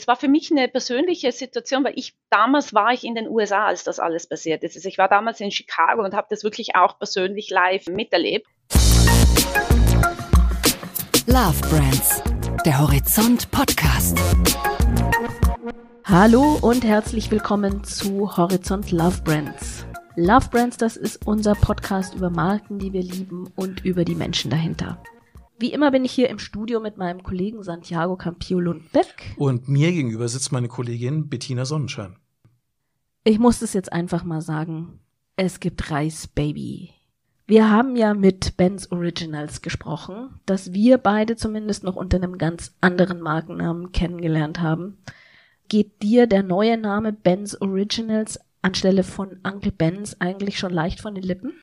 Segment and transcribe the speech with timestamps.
[0.00, 3.66] Es war für mich eine persönliche Situation, weil ich damals war ich in den USA,
[3.66, 4.74] als das alles passiert ist.
[4.74, 8.46] Also ich war damals in Chicago und habe das wirklich auch persönlich live miterlebt.
[11.26, 12.22] Love Brands,
[12.64, 14.18] der Horizont Podcast.
[16.04, 19.84] Hallo und herzlich willkommen zu Horizont Love Brands.
[20.16, 24.50] Love Brands, das ist unser Podcast über Marken, die wir lieben und über die Menschen
[24.50, 24.96] dahinter.
[25.60, 29.34] Wie immer bin ich hier im Studio mit meinem Kollegen Santiago Campio Lundbeck.
[29.36, 32.16] Und mir gegenüber sitzt meine Kollegin Bettina Sonnenschein.
[33.24, 35.00] Ich muss es jetzt einfach mal sagen.
[35.36, 36.94] Es gibt Reis, Baby.
[37.46, 42.74] Wir haben ja mit Ben's Originals gesprochen, dass wir beide zumindest noch unter einem ganz
[42.80, 44.96] anderen Markennamen kennengelernt haben.
[45.68, 51.14] Geht dir der neue Name Ben's Originals anstelle von Uncle Ben's eigentlich schon leicht von
[51.14, 51.60] den Lippen?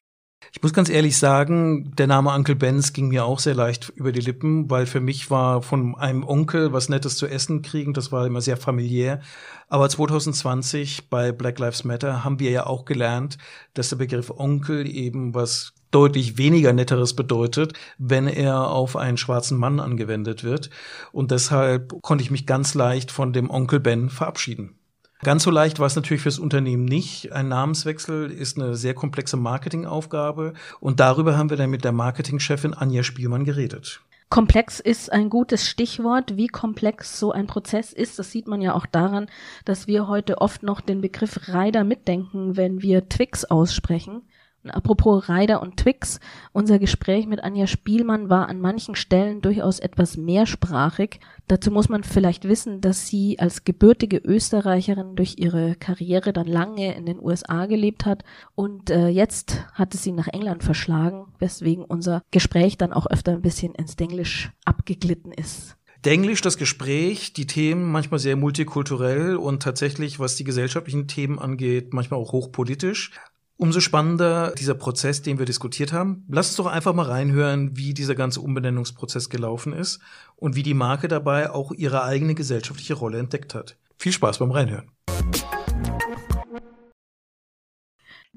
[0.53, 4.11] Ich muss ganz ehrlich sagen, der Name Uncle Benz ging mir auch sehr leicht über
[4.11, 8.11] die Lippen, weil für mich war von einem Onkel was Nettes zu essen kriegen, das
[8.11, 9.21] war immer sehr familiär.
[9.67, 13.37] Aber 2020 bei Black Lives Matter haben wir ja auch gelernt,
[13.73, 19.57] dass der Begriff Onkel eben was deutlich weniger Netteres bedeutet, wenn er auf einen schwarzen
[19.57, 20.69] Mann angewendet wird.
[21.11, 24.76] Und deshalb konnte ich mich ganz leicht von dem Onkel Ben verabschieden.
[25.23, 27.31] Ganz so leicht war es natürlich fürs Unternehmen nicht.
[27.31, 32.73] Ein Namenswechsel ist eine sehr komplexe Marketingaufgabe und darüber haben wir dann mit der Marketingchefin
[32.73, 34.01] Anja Spielmann geredet.
[34.29, 36.35] Komplex ist ein gutes Stichwort.
[36.35, 39.27] Wie komplex so ein Prozess ist, das sieht man ja auch daran,
[39.63, 44.23] dass wir heute oft noch den Begriff Rider mitdenken, wenn wir Twix aussprechen.
[44.69, 46.19] Apropos Ryder und Twix,
[46.51, 51.19] unser Gespräch mit Anja Spielmann war an manchen Stellen durchaus etwas mehrsprachig.
[51.47, 56.95] Dazu muss man vielleicht wissen, dass sie als gebürtige Österreicherin durch ihre Karriere dann lange
[56.95, 58.23] in den USA gelebt hat
[58.55, 63.33] und äh, jetzt hat es sie nach England verschlagen, weswegen unser Gespräch dann auch öfter
[63.33, 65.77] ein bisschen ins Denglisch abgeglitten ist.
[66.05, 71.93] Denglisch das Gespräch, die Themen manchmal sehr multikulturell und tatsächlich, was die gesellschaftlichen Themen angeht,
[71.93, 73.11] manchmal auch hochpolitisch.
[73.59, 76.23] Umso spannender dieser Prozess, den wir diskutiert haben.
[76.29, 79.99] Lass uns doch einfach mal reinhören, wie dieser ganze Umbenennungsprozess gelaufen ist
[80.35, 83.75] und wie die Marke dabei auch ihre eigene gesellschaftliche Rolle entdeckt hat.
[83.97, 84.91] Viel Spaß beim Reinhören.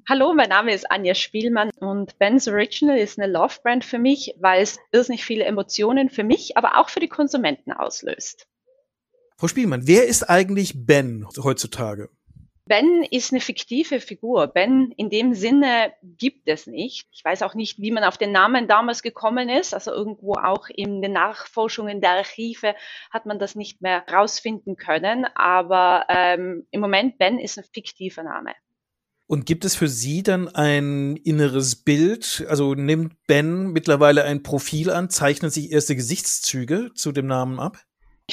[0.08, 4.34] Hallo, mein Name ist Anja Spielmann und Ben's Original ist eine Love Brand für mich,
[4.40, 8.48] weil es irrsinnig viele Emotionen für mich, aber auch für die Konsumenten auslöst.
[9.36, 12.08] Frau Spielmann, wer ist eigentlich Ben heutzutage?
[12.70, 14.46] Ben ist eine fiktive Figur.
[14.46, 17.08] Ben in dem Sinne gibt es nicht.
[17.10, 19.74] Ich weiß auch nicht, wie man auf den Namen damals gekommen ist.
[19.74, 22.76] Also irgendwo auch in den Nachforschungen der Archive
[23.10, 25.26] hat man das nicht mehr rausfinden können.
[25.34, 28.52] Aber ähm, im Moment Ben ist ein fiktiver Name.
[29.26, 32.46] Und gibt es für Sie dann ein inneres Bild?
[32.48, 37.78] Also nimmt Ben mittlerweile ein Profil an, zeichnen sich erste Gesichtszüge zu dem Namen ab?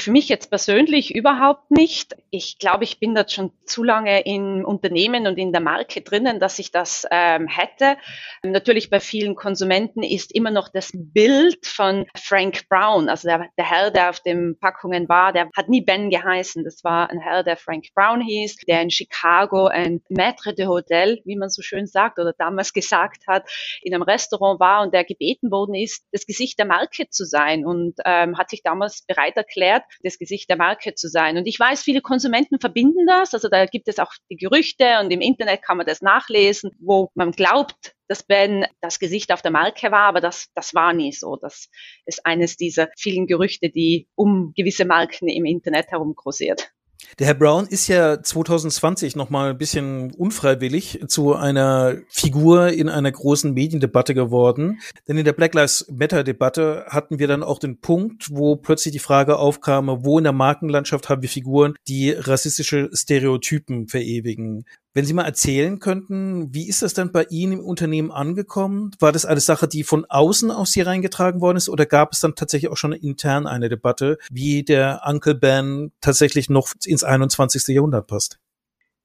[0.02, 2.16] Für mich jetzt persönlich überhaupt nicht.
[2.30, 6.40] Ich glaube, ich bin dort schon zu lange im Unternehmen und in der Marke drinnen,
[6.40, 7.98] dass ich das ähm, hätte.
[8.44, 13.70] Natürlich bei vielen Konsumenten ist immer noch das Bild von Frank Brown, also der, der
[13.70, 16.64] Herr, der auf den Packungen war, der hat nie Ben geheißen.
[16.64, 21.22] Das war ein Herr, der Frank Brown hieß, der in Chicago ein Maître de Hotel,
[21.26, 23.50] wie man so schön sagt oder damals gesagt hat,
[23.82, 27.66] in einem Restaurant war und der gebeten worden ist, das Gesicht der Marke zu sein
[27.66, 31.38] und ähm, hat sich damals bereit erklärt, das Gesicht der Marke zu sein.
[31.38, 33.34] Und ich weiß, viele Konsumenten verbinden das.
[33.34, 37.10] Also da gibt es auch die Gerüchte und im Internet kann man das nachlesen, wo
[37.16, 41.12] man glaubt, dass Ben das Gesicht auf der Marke war, aber das, das war nie
[41.12, 41.36] so.
[41.36, 41.70] Das
[42.06, 46.72] ist eines dieser vielen Gerüchte, die um gewisse Marken im Internet herum kursiert.
[47.20, 52.90] Der Herr Brown ist ja 2020 noch mal ein bisschen unfreiwillig zu einer Figur in
[52.90, 54.80] einer großen Mediendebatte geworden.
[55.08, 58.92] Denn in der Black Lives Matter Debatte hatten wir dann auch den Punkt, wo plötzlich
[58.92, 64.66] die Frage aufkam, wo in der Markenlandschaft haben wir Figuren, die rassistische Stereotypen verewigen.
[64.98, 68.96] Wenn Sie mal erzählen könnten, wie ist das dann bei Ihnen im Unternehmen angekommen?
[68.98, 72.20] War das eine Sache, die von außen aus Sie reingetragen worden ist oder gab es
[72.20, 77.68] dann tatsächlich auch schon intern eine Debatte, wie der Uncle Ben tatsächlich noch ins 21.
[77.68, 78.40] Jahrhundert passt?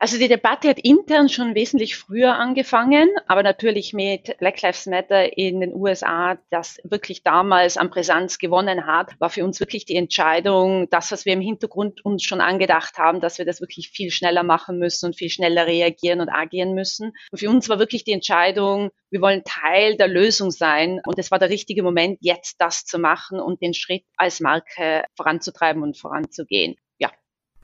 [0.02, 5.38] Also die Debatte hat intern schon wesentlich früher angefangen, aber natürlich mit Black Lives Matter
[5.38, 9.94] in den USA, das wirklich damals an Brisanz gewonnen hat, war für uns wirklich die
[9.94, 14.10] Entscheidung, das, was wir im Hintergrund uns schon angedacht haben, dass wir das wirklich viel
[14.10, 17.12] schneller machen müssen und viel schneller reagieren und agieren müssen.
[17.31, 21.31] Und für uns war wirklich die Entscheidung, wir wollen Teil der Lösung sein und es
[21.31, 25.96] war der richtige Moment, jetzt das zu machen und den Schritt als Marke voranzutreiben und
[25.96, 26.75] voranzugehen.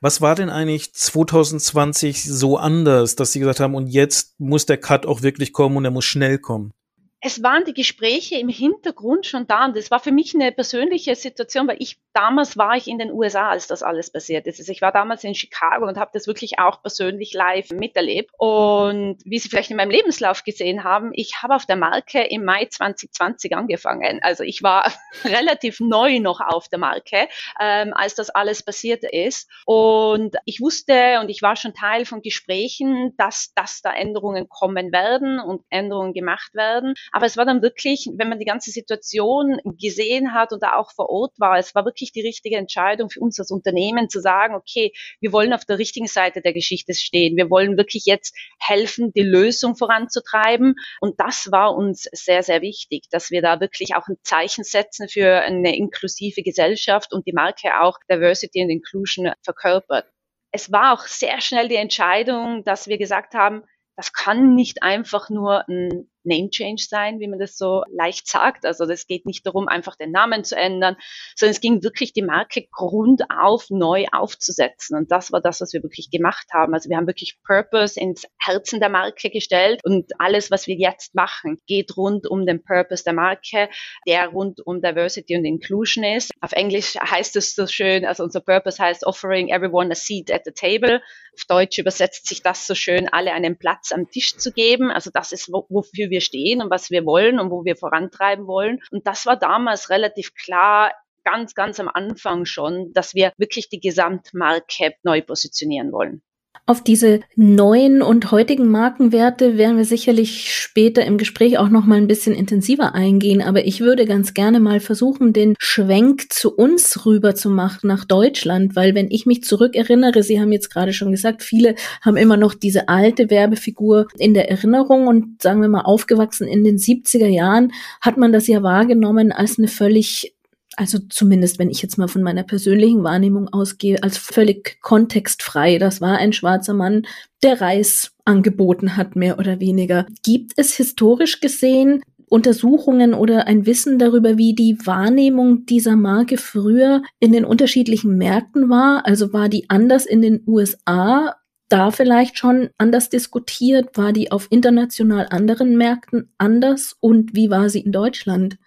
[0.01, 4.79] Was war denn eigentlich 2020 so anders, dass Sie gesagt haben, und jetzt muss der
[4.79, 6.73] Cut auch wirklich kommen und er muss schnell kommen?
[7.21, 11.17] Es waren die Gespräche im Hintergrund schon da und das war für mich eine persönliche
[11.17, 14.59] Situation, weil ich damals war ich in den USA, als das alles passiert ist.
[14.59, 18.31] Also ich war damals in Chicago und habe das wirklich auch persönlich live miterlebt.
[18.39, 22.45] Und wie Sie vielleicht in meinem Lebenslauf gesehen haben, ich habe auf der Marke im
[22.45, 24.21] Mai 2020 angefangen.
[24.23, 24.93] Also ich war
[25.25, 27.29] relativ neu noch auf der Marke,
[27.61, 29.49] ähm, als das alles passiert ist.
[29.65, 34.93] Und ich wusste und ich war schon Teil von Gesprächen, dass, dass da Änderungen kommen
[34.93, 36.95] werden und Änderungen gemacht werden.
[37.13, 40.93] Aber es war dann wirklich, wenn man die ganze Situation gesehen hat und da auch
[40.93, 44.55] vor Ort war, es war wirklich die richtige Entscheidung für uns als Unternehmen zu sagen,
[44.55, 47.37] okay, wir wollen auf der richtigen Seite der Geschichte stehen.
[47.37, 50.75] Wir wollen wirklich jetzt helfen, die Lösung voranzutreiben.
[51.01, 55.09] Und das war uns sehr, sehr wichtig, dass wir da wirklich auch ein Zeichen setzen
[55.09, 60.07] für eine inklusive Gesellschaft und die Marke auch Diversity and Inclusion verkörpert.
[60.51, 63.65] Es war auch sehr schnell die Entscheidung, dass wir gesagt haben,
[63.97, 68.65] das kann nicht einfach nur ein Name Change sein, wie man das so leicht sagt.
[68.65, 70.97] Also das geht nicht darum, einfach den Namen zu ändern,
[71.35, 74.97] sondern es ging wirklich, die Marke grundauf neu aufzusetzen.
[74.97, 76.75] Und das war das, was wir wirklich gemacht haben.
[76.75, 81.15] Also wir haben wirklich Purpose ins Herzen der Marke gestellt und alles, was wir jetzt
[81.15, 83.69] machen, geht rund um den Purpose der Marke,
[84.07, 86.33] der rund um Diversity und Inclusion ist.
[86.41, 90.43] Auf Englisch heißt es so schön, also unser Purpose heißt Offering everyone a seat at
[90.45, 91.01] the table.
[91.35, 94.91] Auf Deutsch übersetzt sich das so schön, alle einen Platz am Tisch zu geben.
[94.91, 98.47] Also das ist, wofür wir wir stehen und was wir wollen und wo wir vorantreiben
[98.49, 98.81] wollen.
[98.91, 100.93] Und das war damals relativ klar,
[101.25, 106.23] ganz, ganz am Anfang schon, dass wir wirklich die Gesamtmarke neu positionieren wollen.
[106.67, 111.97] Auf diese neuen und heutigen Markenwerte werden wir sicherlich später im Gespräch auch noch mal
[111.97, 117.07] ein bisschen intensiver eingehen, aber ich würde ganz gerne mal versuchen, den Schwenk zu uns
[117.07, 121.11] rüber zu machen nach Deutschland, weil wenn ich mich zurückerinnere, Sie haben jetzt gerade schon
[121.11, 125.07] gesagt, viele haben immer noch diese alte Werbefigur in der Erinnerung.
[125.07, 129.59] Und sagen wir mal aufgewachsen in den 70er Jahren hat man das ja wahrgenommen als
[129.59, 130.35] eine völlig
[130.79, 135.79] also zumindest wenn ich jetzt mal von meiner persönlichen Wahrnehmung ausgehe, als völlig kontextfrei.
[135.79, 137.03] Das war ein schwarzer Mann,
[137.43, 140.07] der Reis angeboten hat, mehr oder weniger.
[140.23, 147.03] Gibt es historisch gesehen Untersuchungen oder ein Wissen darüber, wie die Wahrnehmung dieser Marke früher
[147.19, 149.05] in den unterschiedlichen Märkten war?
[149.05, 151.37] Also war die anders in den USA?
[151.69, 153.97] Da vielleicht schon anders diskutiert?
[153.97, 156.97] War die auf international anderen Märkten anders?
[157.01, 158.59] Und wie war sie in Deutschland?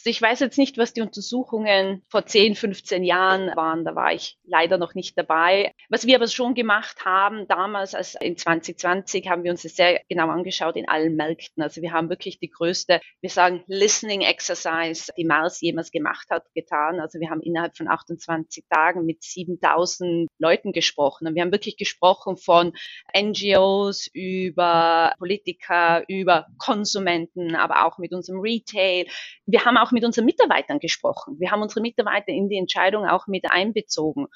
[0.00, 3.84] Also ich weiß jetzt nicht, was die Untersuchungen vor 10, 15 Jahren waren.
[3.84, 5.74] Da war ich leider noch nicht dabei.
[5.90, 10.00] Was wir aber schon gemacht haben, damals als in 2020, haben wir uns das sehr
[10.08, 11.62] genau angeschaut in allen Märkten.
[11.62, 16.44] Also wir haben wirklich die größte, wir sagen, Listening Exercise, die Mars jemals gemacht hat,
[16.54, 16.98] getan.
[16.98, 21.26] Also wir haben innerhalb von 28 Tagen mit 7000 Leuten gesprochen.
[21.26, 22.72] Und wir haben wirklich gesprochen von
[23.14, 29.04] NGOs über Politiker, über Konsumenten, aber auch mit unserem Retail.
[29.44, 31.36] Wir haben auch auch mit unseren Mitarbeitern gesprochen.
[31.38, 34.26] Wir haben unsere Mitarbeiter in die Entscheidung auch mit einbezogen.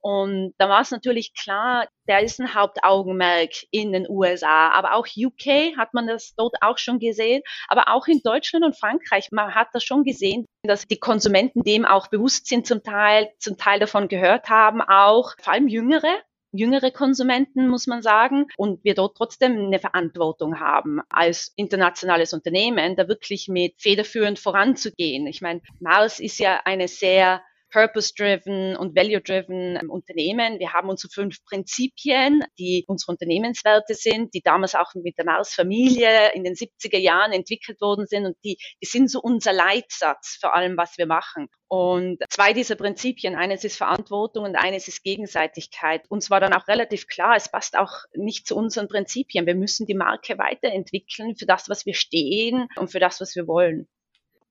[0.00, 5.06] Und da war es natürlich klar, da ist ein Hauptaugenmerk in den USA, aber auch
[5.16, 9.54] UK hat man das dort auch schon gesehen, aber auch in Deutschland und Frankreich, man
[9.54, 13.80] hat das schon gesehen, dass die Konsumenten dem auch bewusst sind zum Teil, zum Teil
[13.80, 16.20] davon gehört haben, auch vor allem Jüngere,
[16.58, 22.96] jüngere Konsumenten, muss man sagen, und wir dort trotzdem eine Verantwortung haben, als internationales Unternehmen,
[22.96, 25.26] da wirklich mit federführend voranzugehen.
[25.26, 27.42] Ich meine, Mars ist ja eine sehr
[27.76, 30.58] purpose-driven und value-driven Unternehmen.
[30.58, 36.32] Wir haben unsere fünf Prinzipien, die unsere Unternehmenswerte sind, die damals auch mit der Mars-Familie
[36.32, 40.54] in den 70er Jahren entwickelt worden sind und die, die sind so unser Leitsatz für
[40.54, 41.48] allem, was wir machen.
[41.68, 46.02] Und zwei dieser Prinzipien, eines ist Verantwortung und eines ist Gegenseitigkeit.
[46.08, 49.44] Uns war dann auch relativ klar, es passt auch nicht zu unseren Prinzipien.
[49.44, 53.46] Wir müssen die Marke weiterentwickeln für das, was wir stehen und für das, was wir
[53.46, 53.86] wollen.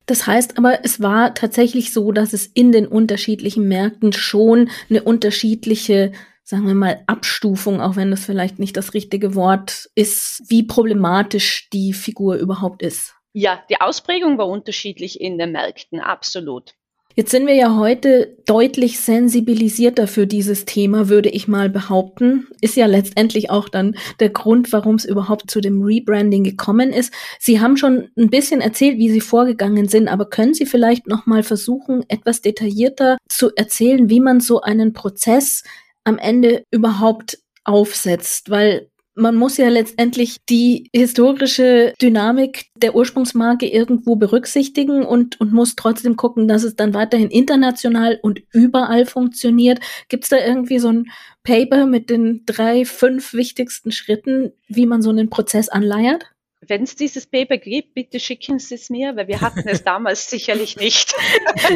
[0.05, 5.03] Das heißt aber, es war tatsächlich so, dass es in den unterschiedlichen Märkten schon eine
[5.03, 6.12] unterschiedliche,
[6.43, 11.69] sagen wir mal, Abstufung, auch wenn das vielleicht nicht das richtige Wort ist, wie problematisch
[11.71, 13.15] die Figur überhaupt ist.
[13.33, 16.75] Ja, die Ausprägung war unterschiedlich in den Märkten, absolut.
[17.17, 22.48] Jetzt sind wir ja heute deutlich sensibilisierter für dieses Thema, würde ich mal behaupten.
[22.60, 27.13] Ist ja letztendlich auch dann der Grund, warum es überhaupt zu dem Rebranding gekommen ist.
[27.39, 31.25] Sie haben schon ein bisschen erzählt, wie Sie vorgegangen sind, aber können Sie vielleicht noch
[31.25, 35.63] mal versuchen, etwas detaillierter zu erzählen, wie man so einen Prozess
[36.03, 44.17] am Ende überhaupt aufsetzt, weil man muss ja letztendlich die historische Dynamik der Ursprungsmarke irgendwo
[44.17, 49.79] berücksichtigen und, und muss trotzdem gucken, dass es dann weiterhin international und überall funktioniert.
[50.10, 51.05] Gibt es da irgendwie so ein
[51.43, 56.34] Paper mit den drei, fünf wichtigsten Schritten, wie man so einen Prozess anleiert?
[56.67, 60.29] Wenn es dieses Paper gibt, bitte schicken Sie es mir, weil wir hatten es damals
[60.29, 61.13] sicherlich nicht.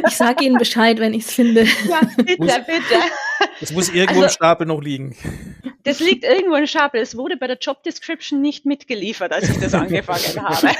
[0.07, 1.65] Ich sage Ihnen Bescheid, wenn ich es finde.
[1.87, 2.95] Ja, bitte, muss, bitte.
[3.61, 5.15] Es muss irgendwo also, im Stapel noch liegen.
[5.83, 7.01] Das liegt irgendwo im Stapel.
[7.01, 10.75] Es wurde bei der Job Description nicht mitgeliefert, als ich das angefangen habe.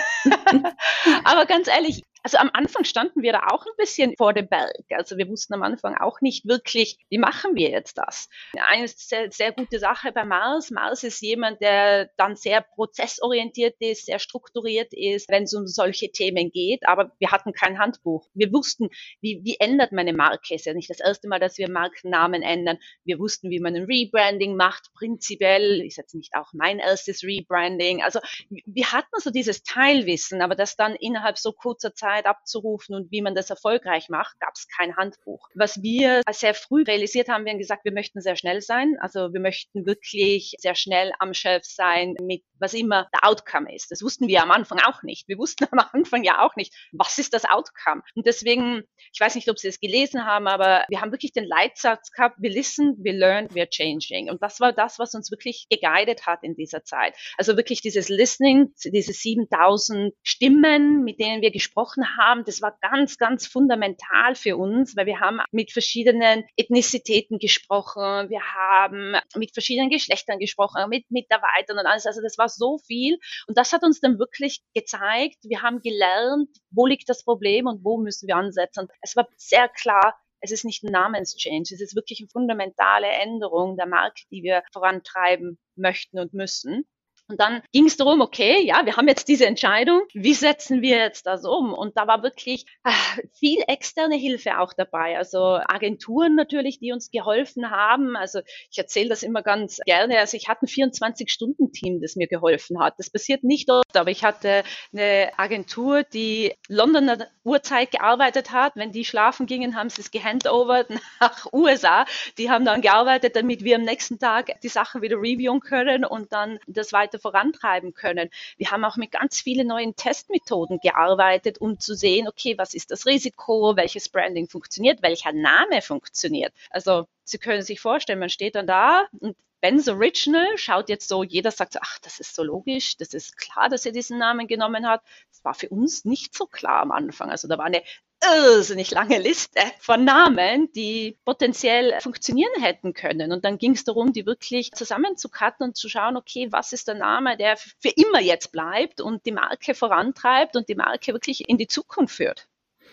[1.23, 4.83] Aber ganz ehrlich, also am Anfang standen wir da auch ein bisschen vor dem Berg.
[4.91, 8.29] Also wir wussten am Anfang auch nicht wirklich, wie machen wir jetzt das?
[8.67, 10.69] Eine sehr, sehr gute Sache bei Mars.
[10.69, 16.11] Mars ist jemand, der dann sehr prozessorientiert ist, sehr strukturiert ist, wenn es um solche
[16.11, 16.87] Themen geht.
[16.87, 18.27] Aber wir hatten kein Handbuch.
[18.33, 18.89] Wir wussten,
[19.21, 20.55] wie, wie ändert man eine Marke.
[20.55, 22.79] Es ist ja nicht das erste Mal, dass wir Markennamen ändern.
[23.05, 25.81] Wir wussten, wie man ein Rebranding macht, prinzipiell.
[25.85, 28.03] Ist jetzt nicht auch mein erstes Rebranding.
[28.03, 32.95] Also wir hatten so dieses Teilwissen, aber das dann innerhalb so kurzer Zeit Zeit abzurufen
[32.95, 35.47] und wie man das erfolgreich macht, gab es kein Handbuch.
[35.53, 38.97] Was wir sehr früh realisiert haben, wir haben gesagt, wir möchten sehr schnell sein.
[38.99, 43.91] Also wir möchten wirklich sehr schnell am Shelf sein mit was immer der Outcome ist.
[43.91, 45.27] Das wussten wir am Anfang auch nicht.
[45.27, 48.01] Wir wussten am Anfang ja auch nicht, was ist das Outcome.
[48.15, 51.45] Und deswegen, ich weiß nicht, ob Sie es gelesen haben, aber wir haben wirklich den
[51.45, 54.29] Leitsatz gehabt, we listen, we learn, we are changing.
[54.29, 57.15] Und das war das, was uns wirklich geguidet hat in dieser Zeit.
[57.37, 63.17] Also wirklich dieses Listening, diese 7000 Stimmen, mit denen wir gesprochen haben, das war ganz,
[63.17, 69.89] ganz fundamental für uns, weil wir haben mit verschiedenen Ethnizitäten gesprochen, wir haben mit verschiedenen
[69.89, 72.05] Geschlechtern gesprochen, mit Mitarbeitern und alles.
[72.05, 73.17] Also das war so viel.
[73.47, 77.83] Und das hat uns dann wirklich gezeigt, wir haben gelernt, wo liegt das Problem und
[77.83, 78.87] wo müssen wir ansetzen.
[79.01, 83.75] Es war sehr klar, es ist nicht ein Namenschange, es ist wirklich eine fundamentale Änderung
[83.75, 86.85] der Marke, die wir vorantreiben möchten und müssen.
[87.29, 90.97] Und dann ging es darum, okay, ja, wir haben jetzt diese Entscheidung, wie setzen wir
[90.97, 91.73] jetzt das um?
[91.73, 95.15] Und da war wirklich ach, viel externe Hilfe auch dabei.
[95.15, 98.15] Also Agenturen natürlich, die uns geholfen haben.
[98.15, 98.39] Also
[98.71, 100.17] ich erzähle das immer ganz gerne.
[100.17, 102.95] Also ich hatte ein 24-Stunden-Team, das mir geholfen hat.
[102.97, 108.73] Das passiert nicht oft, aber ich hatte eine Agentur, die Londoner Uhrzeit gearbeitet hat.
[108.75, 112.05] Wenn die schlafen gingen, haben sie es gehandovert nach USA.
[112.39, 116.33] Die haben dann gearbeitet, damit wir am nächsten Tag die Sachen wieder reviewen können und
[116.33, 118.29] dann das weiter weiter vorantreiben können.
[118.57, 122.91] Wir haben auch mit ganz vielen neuen Testmethoden gearbeitet, um zu sehen, okay, was ist
[122.91, 126.53] das Risiko, welches Branding funktioniert, welcher Name funktioniert.
[126.69, 131.21] Also Sie können sich vorstellen, man steht dann da und Ben's Original schaut jetzt so,
[131.21, 134.47] jeder sagt so, ach, das ist so logisch, das ist klar, dass er diesen Namen
[134.47, 135.01] genommen hat.
[135.31, 137.29] Das war für uns nicht so klar am Anfang.
[137.29, 137.83] Also da war eine
[138.23, 143.31] irrsinnig lange Liste von Namen, die potenziell funktionieren hätten können.
[143.31, 146.95] Und dann ging es darum, die wirklich zusammenzukatten und zu schauen, okay, was ist der
[146.95, 151.57] Name, der für immer jetzt bleibt und die Marke vorantreibt und die Marke wirklich in
[151.57, 152.47] die Zukunft führt.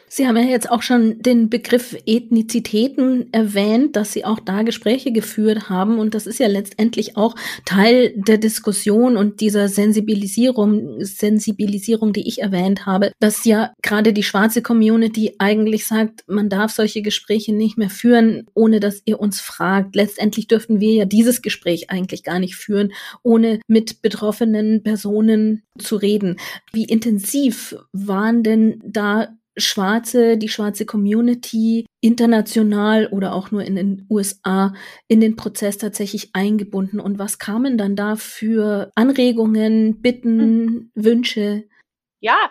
[0.08, 5.12] Sie haben ja jetzt auch schon den Begriff Ethnizitäten erwähnt, dass Sie auch da Gespräche
[5.12, 5.98] geführt haben.
[5.98, 7.34] Und das ist ja letztendlich auch
[7.64, 14.22] Teil der Diskussion und dieser Sensibilisierung, Sensibilisierung, die ich erwähnt habe, dass ja gerade die
[14.22, 19.40] schwarze Community eigentlich sagt, man darf solche Gespräche nicht mehr führen, ohne dass ihr uns
[19.40, 19.96] fragt.
[19.96, 25.96] Letztendlich dürften wir ja dieses Gespräch eigentlich gar nicht führen, ohne mit betroffenen Personen zu
[25.96, 26.36] reden.
[26.72, 34.06] Wie intensiv waren denn da Schwarze, die schwarze Community international oder auch nur in den
[34.10, 34.75] USA
[35.08, 40.90] in den Prozess tatsächlich eingebunden und was kamen dann da für Anregungen, Bitten, mhm.
[40.94, 41.64] Wünsche?
[42.20, 42.50] Ja,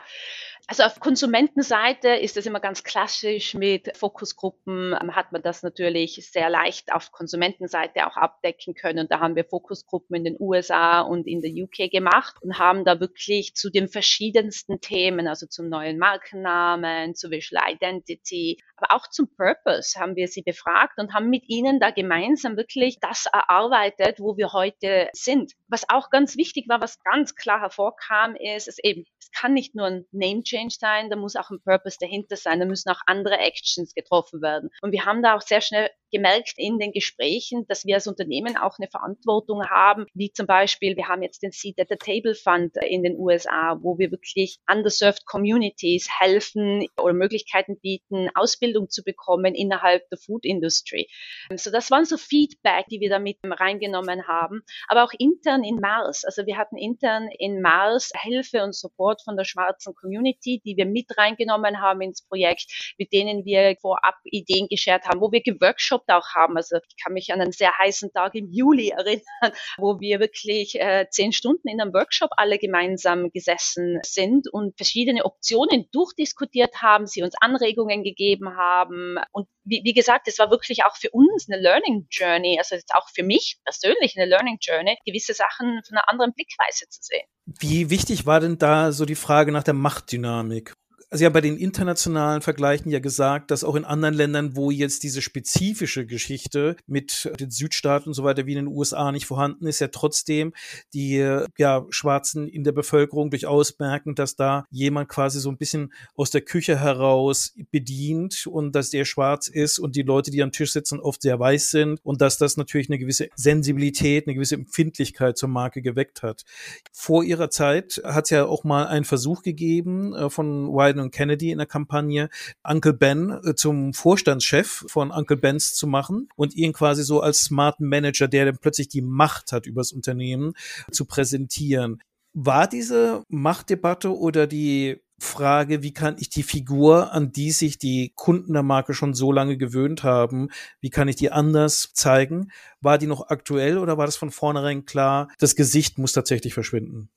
[0.68, 6.16] also auf Konsumentenseite ist das immer ganz klassisch mit Fokusgruppen, ähm, hat man das natürlich
[6.32, 9.08] sehr leicht auf Konsumentenseite auch abdecken können.
[9.08, 13.00] Da haben wir Fokusgruppen in den USA und in der UK gemacht und haben da
[13.00, 19.28] wirklich zu den verschiedensten Themen, also zum neuen Markennamen, zu Visual Identity, aber auch zum
[19.36, 24.36] Purpose haben wir sie befragt und haben mit ihnen da gemeinsam wirklich das erarbeitet, wo
[24.38, 25.54] wir heute sind.
[25.68, 29.76] Was auch ganz wichtig war, was ganz klar hervorkam, ist, es eben, es kann nicht
[29.76, 33.02] nur ein Name Change sein, da muss auch ein Purpose dahinter sein, da müssen auch
[33.08, 34.70] andere Actions getroffen werden.
[34.82, 38.56] Und wir haben da auch sehr schnell gemerkt in den Gesprächen, dass wir als Unternehmen
[38.56, 42.36] auch eine Verantwortung haben, wie zum Beispiel, wir haben jetzt den Seat at the Table
[42.36, 49.04] Fund in den USA, wo wir wirklich underserved Communities helfen oder Möglichkeiten bieten, Ausbildung zu
[49.04, 51.10] bekommen innerhalb der Food Industry.
[51.56, 55.76] So das waren so Feedback, die wir da mit reingenommen haben, aber auch intern in
[55.82, 56.24] Mars.
[56.24, 60.86] Also wir hatten intern in Mars Hilfe und Support von der schwarzen Community, die wir
[60.86, 66.10] mit reingenommen haben ins Projekt, mit denen wir vorab Ideen geschert haben, wo wir geworkshopt
[66.10, 66.58] auch haben.
[66.58, 70.80] Also ich kann mich an einen sehr heißen Tag im Juli erinnern, wo wir wirklich
[70.80, 77.08] äh, zehn Stunden in einem Workshop alle gemeinsam gesessen sind und verschiedene Optionen durchdiskutiert haben,
[77.08, 79.18] sie uns Anregungen gegeben haben.
[79.32, 82.94] Und wie, wie gesagt, es war wirklich auch für uns eine Learning Journey, also jetzt
[82.94, 87.28] auch für mich persönlich eine Learning Journey, gewisse Sachen von einer anderen Blickweise zu sehen.
[87.46, 90.76] Wie wichtig war denn da so die Frage nach der Machtdynamik?
[91.12, 95.04] Sie haben bei den internationalen Vergleichen ja gesagt, dass auch in anderen Ländern, wo jetzt
[95.04, 99.68] diese spezifische Geschichte mit den Südstaaten und so weiter wie in den USA nicht vorhanden
[99.68, 100.54] ist, ja trotzdem
[100.94, 105.94] die ja, Schwarzen in der Bevölkerung durchaus merken, dass da jemand quasi so ein bisschen
[106.16, 110.52] aus der Küche heraus bedient und dass der schwarz ist und die Leute, die am
[110.52, 114.56] Tisch sitzen, oft sehr weiß sind und dass das natürlich eine gewisse Sensibilität, eine gewisse
[114.56, 116.44] Empfindlichkeit zur Marke geweckt hat.
[116.92, 121.12] Vor ihrer Zeit hat es ja auch mal einen Versuch gegeben äh, von Wyden und
[121.12, 122.30] Kennedy in der Kampagne,
[122.64, 127.42] Uncle Ben äh, zum Vorstandschef von Uncle Ben's zu machen und ihn quasi so als
[127.42, 130.54] smarten Manager, der dann plötzlich die Macht hat über das Unternehmen,
[130.92, 132.02] zu präsentieren.
[132.34, 138.12] War diese Machtdebatte oder die Frage, wie kann ich die Figur, an die sich die
[138.16, 140.50] Kunden der Marke schon so lange gewöhnt haben,
[140.82, 142.52] wie kann ich die anders zeigen?
[142.82, 147.10] War die noch aktuell oder war das von vornherein klar, das Gesicht muss tatsächlich verschwinden?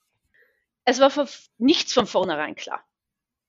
[0.85, 1.11] Es war
[1.59, 2.88] nichts von vornherein klar.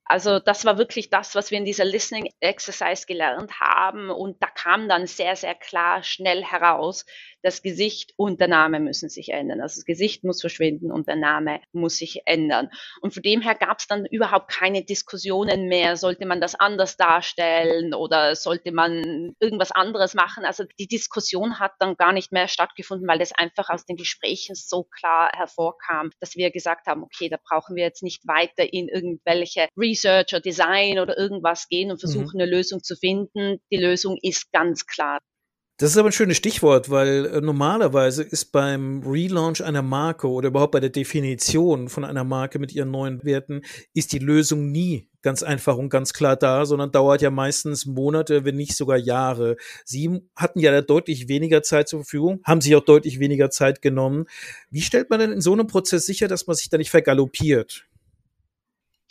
[0.09, 4.09] Also das war wirklich das, was wir in dieser Listening Exercise gelernt haben.
[4.09, 7.05] Und da kam dann sehr, sehr klar, schnell heraus,
[7.41, 9.61] das Gesicht und der Name müssen sich ändern.
[9.61, 12.69] Also das Gesicht muss verschwinden und der Name muss sich ändern.
[13.01, 15.95] Und von dem her gab es dann überhaupt keine Diskussionen mehr.
[15.95, 20.45] Sollte man das anders darstellen oder sollte man irgendwas anderes machen?
[20.45, 24.55] Also die Diskussion hat dann gar nicht mehr stattgefunden, weil das einfach aus den Gesprächen
[24.55, 28.87] so klar hervorkam, dass wir gesagt haben, okay, da brauchen wir jetzt nicht weiter in
[28.87, 31.99] irgendwelche Research oder Design oder irgendwas gehen und mhm.
[31.99, 32.41] versuchen, mhm.
[32.41, 33.59] eine Lösung zu finden.
[33.71, 35.19] Die Lösung ist ganz klar.
[35.79, 40.49] Das ist aber ein schönes Stichwort, weil äh, normalerweise ist beim Relaunch einer Marke oder
[40.49, 43.61] überhaupt bei der Definition von einer Marke mit ihren neuen Werten,
[43.93, 48.43] ist die Lösung nie ganz einfach und ganz klar da, sondern dauert ja meistens Monate,
[48.43, 49.55] wenn nicht sogar Jahre.
[49.85, 54.25] Sie hatten ja deutlich weniger Zeit zur Verfügung, haben sich auch deutlich weniger Zeit genommen.
[54.69, 57.85] Wie stellt man denn in so einem Prozess sicher, dass man sich da nicht vergaloppiert?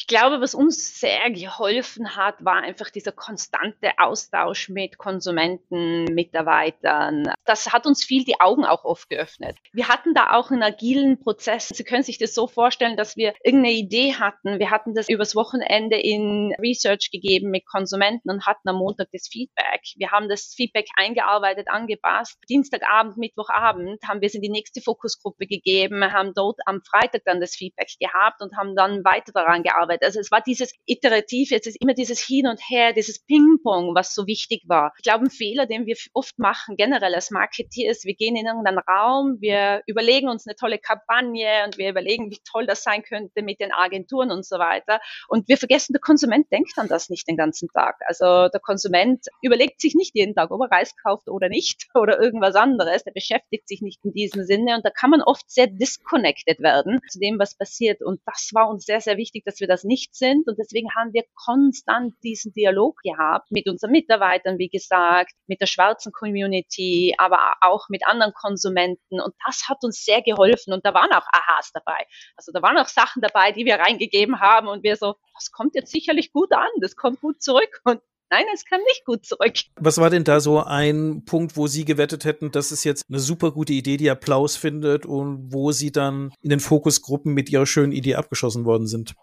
[0.08, 7.30] Glaube, was uns sehr geholfen hat, war einfach dieser konstante Austausch mit Konsumenten, Mitarbeitern.
[7.44, 9.56] Das hat uns viel die Augen auch oft geöffnet.
[9.72, 11.68] Wir hatten da auch einen agilen Prozess.
[11.68, 14.58] Sie können sich das so vorstellen, dass wir irgendeine Idee hatten.
[14.58, 19.28] Wir hatten das übers Wochenende in Research gegeben mit Konsumenten und hatten am Montag das
[19.30, 19.82] Feedback.
[19.97, 22.38] Wir haben das Feedback eingearbeitet, angepasst.
[22.49, 27.40] Dienstagabend, Mittwochabend haben wir es in die nächste Fokusgruppe gegeben, haben dort am Freitag dann
[27.40, 30.04] das Feedback gehabt und haben dann weiter daran gearbeitet Arbeit.
[30.04, 34.15] Also es war dieses Iterative, es ist immer dieses Hin und Her, dieses Ping-Pong, was
[34.15, 34.93] so wichtig war.
[34.97, 38.47] Ich glaube, ein Fehler, den wir oft machen, generell als Marketeer, ist, wir gehen in
[38.47, 43.02] irgendeinen Raum, wir überlegen uns eine tolle Kampagne und wir überlegen, wie toll das sein
[43.02, 45.00] könnte mit den Agenturen und so weiter.
[45.28, 47.97] Und wir vergessen, der Konsument denkt an das nicht den ganzen Tag.
[48.06, 52.21] Also der Konsument überlegt sich nicht jeden Tag, ob er Reis kauft oder nicht oder
[52.21, 53.04] irgendwas anderes.
[53.04, 57.00] Der beschäftigt sich nicht in diesem Sinne und da kann man oft sehr disconnected werden
[57.08, 58.02] zu dem, was passiert.
[58.02, 60.46] Und das war uns sehr, sehr wichtig, dass wir das nicht sind.
[60.46, 65.66] Und deswegen haben wir konstant diesen Dialog gehabt mit unseren Mitarbeitern, wie gesagt, mit der
[65.66, 69.20] schwarzen Community, aber auch mit anderen Konsumenten.
[69.20, 70.72] Und das hat uns sehr geholfen.
[70.72, 72.06] Und da waren auch Aha's dabei.
[72.36, 75.74] Also da waren auch Sachen dabei, die wir reingegeben haben und wir so, das kommt
[75.74, 77.80] jetzt sicherlich gut an, das kommt gut zurück.
[77.84, 79.54] Und Nein, es kam nicht gut zurück.
[79.76, 83.20] Was war denn da so ein Punkt, wo Sie gewettet hätten, dass es jetzt eine
[83.20, 87.64] super gute Idee, die Applaus findet und wo Sie dann in den Fokusgruppen mit Ihrer
[87.64, 89.14] schönen Idee abgeschossen worden sind?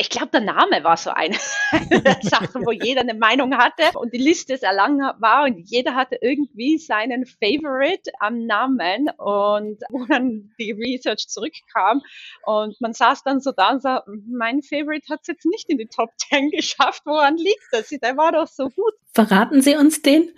[0.00, 1.34] Ich glaube, der Name war so eine
[2.22, 6.18] Sache, wo jeder eine Meinung hatte und die Liste sehr lang war und jeder hatte
[6.20, 12.00] irgendwie seinen Favorite am Namen und wo dann die Research zurückkam
[12.44, 15.78] und man saß dann so da und sah, mein Favorite hat es jetzt nicht in
[15.78, 17.88] die Top 10 geschafft, woran liegt das?
[17.88, 18.94] Der war doch so gut.
[19.12, 20.32] Verraten Sie uns den?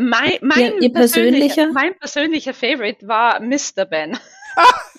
[0.00, 1.72] Mein, mein, ihr, ihr persönlicher, persönlicher?
[1.72, 3.84] mein persönlicher Favorite war Mr.
[3.84, 4.18] Ben.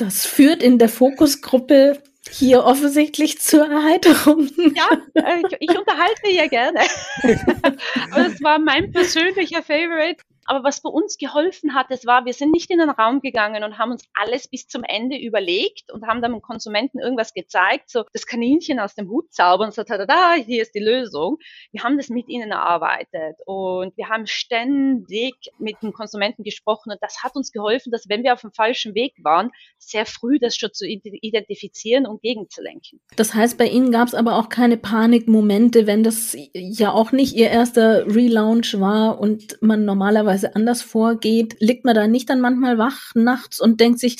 [0.00, 4.48] Das führt in der Fokusgruppe hier offensichtlich zur Erheiterung.
[4.74, 6.80] Ja, äh, ich, ich unterhalte ja gerne.
[8.10, 10.22] Aber das war mein persönlicher Favorite.
[10.46, 13.62] Aber was bei uns geholfen hat, das war, wir sind nicht in den Raum gegangen
[13.62, 17.90] und haben uns alles bis zum Ende überlegt und haben dann dem Konsumenten irgendwas gezeigt,
[17.90, 21.38] so das Kaninchen aus dem Hut zaubern so, da, hier ist die Lösung.
[21.72, 26.98] Wir haben das mit ihnen erarbeitet und wir haben ständig mit dem Konsumenten gesprochen und
[27.00, 30.56] das hat uns geholfen, dass wenn wir auf dem falschen Weg waren, sehr früh das
[30.56, 33.00] schon zu identifizieren und gegenzulenken.
[33.16, 37.34] Das heißt, bei Ihnen gab es aber auch keine Panikmomente, wenn das ja auch nicht
[37.34, 42.40] Ihr erster Relaunch war und man normalerweise teilweise anders vorgeht, liegt man da nicht dann
[42.40, 44.16] manchmal wach nachts und denkt sich,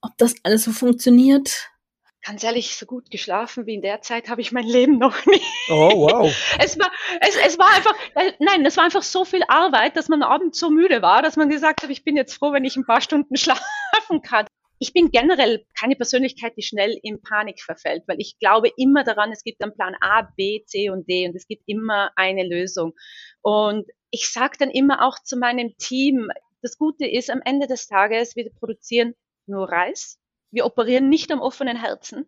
[0.00, 1.70] ob das alles so funktioniert?
[2.24, 5.40] Ganz ehrlich, so gut geschlafen wie in der Zeit habe ich mein Leben noch nie.
[5.70, 6.32] Oh, wow.
[6.58, 6.90] es, war,
[7.20, 10.58] es, es war einfach, äh, nein, es war einfach so viel Arbeit, dass man abends
[10.58, 13.00] so müde war, dass man gesagt hat, ich bin jetzt froh, wenn ich ein paar
[13.00, 14.46] Stunden schlafen kann.
[14.80, 19.32] Ich bin generell keine Persönlichkeit, die schnell in Panik verfällt, weil ich glaube immer daran,
[19.32, 22.92] es gibt einen Plan A, B, C und D und es gibt immer eine Lösung.
[23.42, 26.28] Und ich sage dann immer auch zu meinem Team,
[26.62, 29.14] das Gute ist, am Ende des Tages, wir produzieren
[29.46, 30.18] nur Reis.
[30.50, 32.26] Wir operieren nicht am offenen Herzen.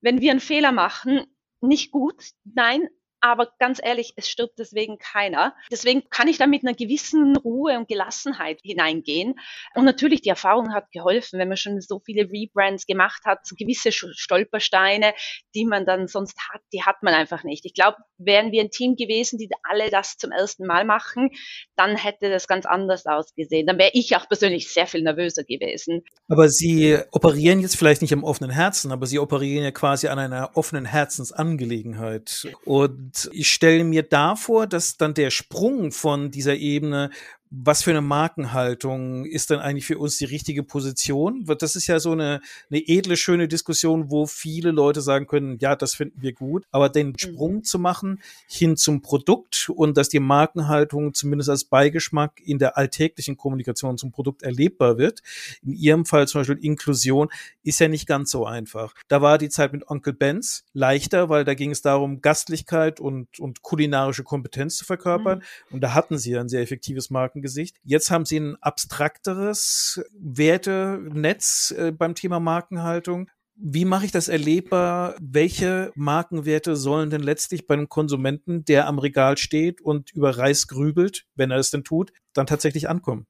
[0.00, 1.24] Wenn wir einen Fehler machen,
[1.60, 2.88] nicht gut, nein,
[3.22, 5.54] aber ganz ehrlich, es stirbt deswegen keiner.
[5.70, 9.36] Deswegen kann ich da mit einer gewissen Ruhe und Gelassenheit hineingehen.
[9.74, 13.54] Und natürlich, die Erfahrung hat geholfen, wenn man schon so viele Rebrands gemacht hat, so
[13.56, 15.14] gewisse Stolpersteine,
[15.54, 17.64] die man dann sonst hat, die hat man einfach nicht.
[17.64, 21.30] Ich glaube, wären wir ein Team gewesen, die alle das zum ersten Mal machen,
[21.76, 23.66] dann hätte das ganz anders ausgesehen.
[23.68, 26.02] Dann wäre ich auch persönlich sehr viel nervöser gewesen.
[26.28, 30.18] Aber Sie operieren jetzt vielleicht nicht am offenen Herzen, aber Sie operieren ja quasi an
[30.18, 32.48] einer offenen Herzensangelegenheit.
[32.64, 37.10] Und und ich stelle mir da vor, dass dann der Sprung von dieser Ebene
[37.54, 41.44] was für eine Markenhaltung ist denn eigentlich für uns die richtige Position?
[41.58, 45.76] Das ist ja so eine, eine edle, schöne Diskussion, wo viele Leute sagen können, ja,
[45.76, 47.18] das finden wir gut, aber den mhm.
[47.18, 47.64] Sprung mhm.
[47.64, 53.36] zu machen hin zum Produkt und dass die Markenhaltung zumindest als Beigeschmack in der alltäglichen
[53.36, 55.22] Kommunikation zum Produkt erlebbar wird,
[55.62, 57.28] in Ihrem Fall zum Beispiel Inklusion,
[57.62, 58.94] ist ja nicht ganz so einfach.
[59.08, 63.38] Da war die Zeit mit Onkel Benz leichter, weil da ging es darum, Gastlichkeit und,
[63.38, 65.40] und kulinarische Kompetenz zu verkörpern.
[65.40, 65.74] Mhm.
[65.74, 67.76] Und da hatten sie ein sehr effektives Marken Gesicht.
[67.82, 73.28] Jetzt haben sie ein abstrakteres Wertenetz äh, beim Thema Markenhaltung.
[73.54, 75.14] Wie mache ich das erlebbar?
[75.20, 80.66] Welche Markenwerte sollen denn letztlich bei einem Konsumenten, der am Regal steht und über Reis
[80.68, 83.26] grübelt, wenn er es denn tut, dann tatsächlich ankommen?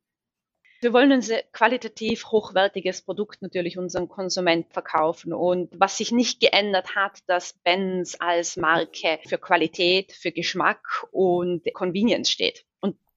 [0.82, 5.32] Wir wollen ein sehr qualitativ hochwertiges Produkt natürlich unseren Konsument verkaufen.
[5.32, 11.62] Und was sich nicht geändert hat, dass Benz als Marke für Qualität, für Geschmack und
[11.72, 12.64] Convenience steht.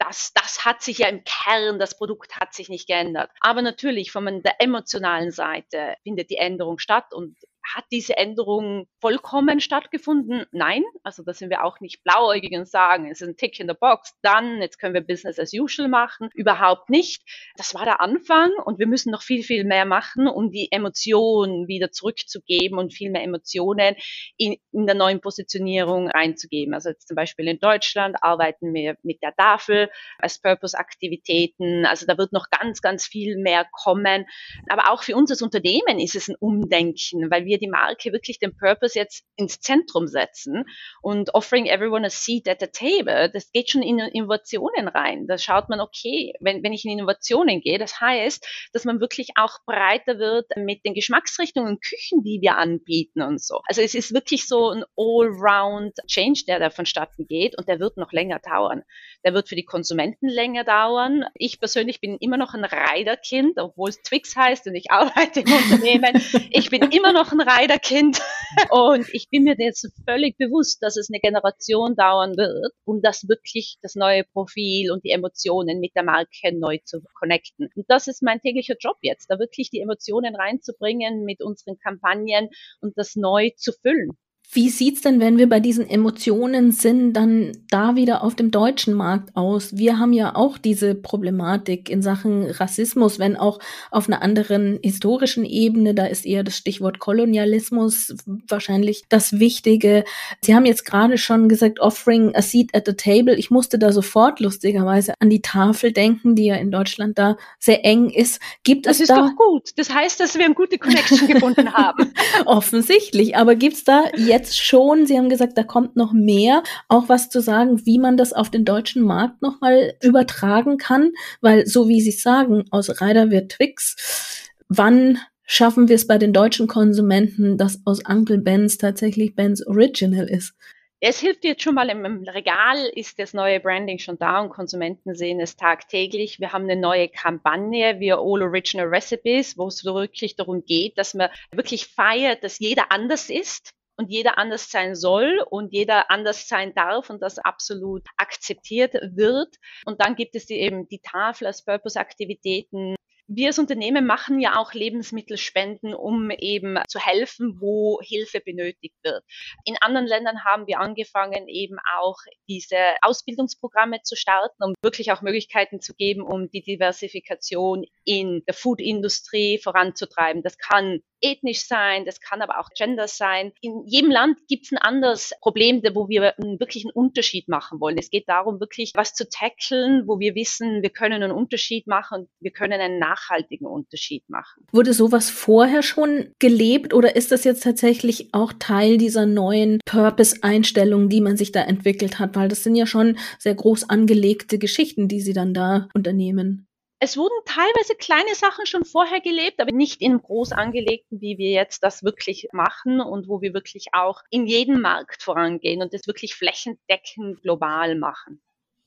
[0.05, 3.31] Das, das hat sich ja im Kern, das Produkt hat sich nicht geändert.
[3.39, 7.35] Aber natürlich von der emotionalen Seite findet die Änderung statt und
[7.73, 10.45] hat diese Änderung vollkommen stattgefunden?
[10.51, 13.67] Nein, also da sind wir auch nicht blauäugig und sagen, es ist ein Tick in
[13.67, 16.29] der Box, dann, jetzt können wir Business as usual machen.
[16.33, 17.23] Überhaupt nicht.
[17.57, 21.67] Das war der Anfang und wir müssen noch viel, viel mehr machen, um die Emotionen
[21.67, 23.95] wieder zurückzugeben und viel mehr Emotionen
[24.37, 26.73] in, in der neuen Positionierung reinzugeben.
[26.73, 31.85] Also jetzt zum Beispiel in Deutschland arbeiten wir mit der Tafel als Purpose-Aktivitäten.
[31.85, 34.25] Also da wird noch ganz, ganz viel mehr kommen.
[34.69, 38.11] Aber auch für uns als Unternehmen ist es ein Umdenken, weil wir wir die Marke
[38.11, 40.65] wirklich den Purpose jetzt ins Zentrum setzen
[41.01, 45.25] und offering everyone a seat at the table, das geht schon in Innovationen rein.
[45.27, 49.29] Da schaut man, okay, wenn, wenn ich in Innovationen gehe, das heißt, dass man wirklich
[49.35, 53.61] auch breiter wird mit den Geschmacksrichtungen, Küchen, die wir anbieten und so.
[53.67, 57.97] Also es ist wirklich so ein all-round Change, der da vonstatten geht und der wird
[57.97, 58.83] noch länger dauern.
[59.23, 61.23] Der wird für die Konsumenten länger dauern.
[61.35, 65.51] Ich persönlich bin immer noch ein Riderkind, obwohl es Twix heißt und ich arbeite im
[65.51, 66.21] Unternehmen.
[66.51, 68.21] Ich bin immer noch ein Reiterkind.
[68.69, 73.27] Und ich bin mir jetzt völlig bewusst, dass es eine Generation dauern wird, um das
[73.27, 77.69] wirklich das neue Profil und die Emotionen mit der Marke neu zu connecten.
[77.75, 82.49] Und das ist mein täglicher Job jetzt, da wirklich die Emotionen reinzubringen mit unseren Kampagnen
[82.81, 84.17] und das neu zu füllen.
[84.55, 88.93] Wie sieht's denn, wenn wir bei diesen Emotionen sind, dann da wieder auf dem deutschen
[88.93, 89.75] Markt aus?
[89.75, 93.59] Wir haben ja auch diese Problematik in Sachen Rassismus, wenn auch
[93.91, 95.93] auf einer anderen historischen Ebene.
[95.93, 98.15] Da ist eher das Stichwort Kolonialismus
[98.47, 100.05] wahrscheinlich das Wichtige.
[100.41, 103.35] Sie haben jetzt gerade schon gesagt, offering a seat at the table.
[103.35, 107.83] Ich musste da sofort lustigerweise an die Tafel denken, die ja in Deutschland da sehr
[107.83, 108.39] eng ist.
[108.63, 109.15] Gibt das es da?
[109.15, 109.69] Das ist doch gut.
[109.75, 112.13] Das heißt, dass wir eine gute Connection gefunden haben.
[112.45, 113.35] Offensichtlich.
[113.35, 117.29] Aber gibt's da jetzt jetzt schon, Sie haben gesagt, da kommt noch mehr, auch was
[117.29, 122.01] zu sagen, wie man das auf den deutschen Markt nochmal übertragen kann, weil so wie
[122.01, 124.51] Sie sagen, aus Ryder wird Twix.
[124.69, 130.29] Wann schaffen wir es bei den deutschen Konsumenten, dass aus Uncle Ben's tatsächlich Ben's Original
[130.29, 130.53] ist?
[130.99, 135.13] Es hilft jetzt schon mal, im Regal ist das neue Branding schon da und Konsumenten
[135.13, 136.39] sehen es tagtäglich.
[136.39, 141.13] Wir haben eine neue Kampagne, wir All Original Recipes, wo es wirklich darum geht, dass
[141.13, 146.47] man wirklich feiert, dass jeder anders ist und jeder anders sein soll und jeder anders
[146.47, 149.55] sein darf und das absolut akzeptiert wird.
[149.85, 152.95] Und dann gibt es die, eben die Tafel als Purpose-Aktivitäten,
[153.27, 159.23] wir als Unternehmen machen ja auch Lebensmittelspenden, um eben zu helfen, wo Hilfe benötigt wird.
[159.63, 165.23] In anderen Ländern haben wir angefangen, eben auch diese Ausbildungsprogramme zu starten, um wirklich auch
[165.23, 170.43] Möglichkeiten zu geben, um die Diversifikation in der Food-Industrie voranzutreiben.
[170.43, 173.51] Das kann ethnisch sein, das kann aber auch Gender sein.
[173.61, 177.97] In jedem Land gibt es ein anderes Problem, wo wir einen wirklichen Unterschied machen wollen.
[177.97, 182.27] Es geht darum, wirklich was zu tackeln, wo wir wissen, wir können einen Unterschied machen
[182.39, 184.65] wir können einen nachhaltigen Unterschied machen.
[184.71, 191.09] Wurde sowas vorher schon gelebt oder ist das jetzt tatsächlich auch Teil dieser neuen Purpose-Einstellung,
[191.09, 192.35] die man sich da entwickelt hat?
[192.35, 196.67] Weil das sind ja schon sehr groß angelegte Geschichten, die Sie dann da unternehmen.
[196.99, 201.51] Es wurden teilweise kleine Sachen schon vorher gelebt, aber nicht in groß angelegten, wie wir
[201.51, 206.07] jetzt das wirklich machen und wo wir wirklich auch in jedem Markt vorangehen und das
[206.07, 208.41] wirklich flächendeckend global machen.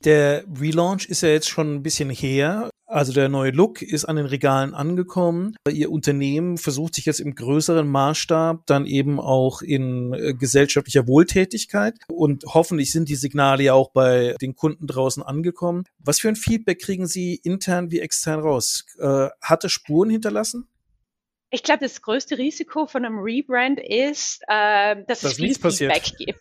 [0.05, 2.71] Der Relaunch ist ja jetzt schon ein bisschen her.
[2.91, 5.55] Also der neue Look ist an den Regalen angekommen.
[5.71, 11.97] Ihr Unternehmen versucht sich jetzt im größeren Maßstab dann eben auch in äh, gesellschaftlicher Wohltätigkeit
[12.11, 15.85] und hoffentlich sind die Signale ja auch bei den Kunden draußen angekommen.
[15.99, 18.87] Was für ein Feedback kriegen Sie intern wie extern raus?
[18.99, 20.67] Äh, hat es Spuren hinterlassen?
[21.51, 26.03] Ich glaube, das größte Risiko von einem Rebrand ist, äh, dass, dass es viel Feedback
[26.03, 26.17] passiert.
[26.17, 26.41] gibt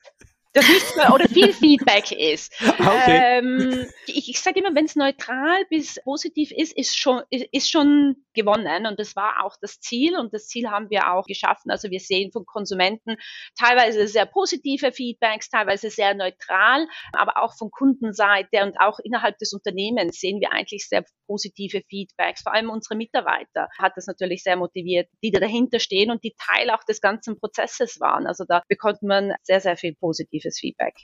[0.57, 2.53] das nicht mehr, oder viel Feedback ist.
[2.87, 3.39] Okay.
[3.39, 7.71] Ähm, ich, ich sage immer, wenn es neutral bis positiv ist, ist schon, ist, ist
[7.71, 8.85] schon gewonnen.
[8.85, 10.17] Und das war auch das Ziel.
[10.17, 11.69] Und das Ziel haben wir auch geschaffen.
[11.69, 13.17] Also wir sehen von Konsumenten
[13.59, 19.53] teilweise sehr positive Feedbacks, teilweise sehr neutral, aber auch von Kundenseite und auch innerhalb des
[19.53, 22.41] Unternehmens sehen wir eigentlich sehr positive Feedbacks.
[22.43, 26.35] Vor allem unsere Mitarbeiter hat das natürlich sehr motiviert, die da dahinter stehen und die
[26.37, 28.27] Teil auch des ganzen Prozesses waren.
[28.27, 30.95] Also da bekommt man sehr, sehr viel positives Feedback.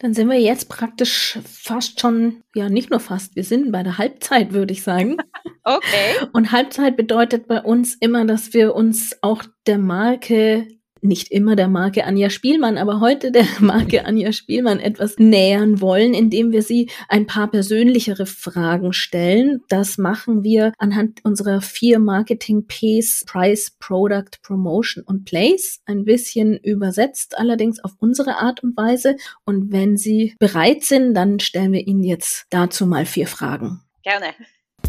[0.00, 3.98] Dann sind wir jetzt praktisch fast schon, ja, nicht nur fast, wir sind bei der
[3.98, 5.16] Halbzeit, würde ich sagen.
[5.64, 6.14] okay.
[6.32, 10.68] Und Halbzeit bedeutet bei uns immer, dass wir uns auch der Marke
[11.02, 16.14] nicht immer der Marke Anja Spielmann, aber heute der Marke Anja Spielmann etwas nähern wollen,
[16.14, 19.60] indem wir sie ein paar persönlichere Fragen stellen.
[19.68, 26.56] Das machen wir anhand unserer vier Marketing Ps, Price, Product, Promotion und Place, ein bisschen
[26.58, 29.16] übersetzt, allerdings auf unsere Art und Weise.
[29.44, 33.80] Und wenn Sie bereit sind, dann stellen wir Ihnen jetzt dazu mal vier Fragen.
[34.02, 34.34] Gerne.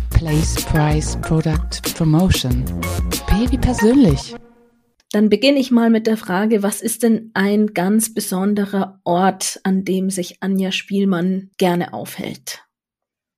[0.10, 2.63] Place, Price, Product, Promotion.
[3.28, 4.36] P wie persönlich.
[5.12, 9.84] Dann beginne ich mal mit der Frage, was ist denn ein ganz besonderer Ort, an
[9.84, 12.63] dem sich Anja Spielmann gerne aufhält?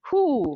[0.04, 0.54] Puh.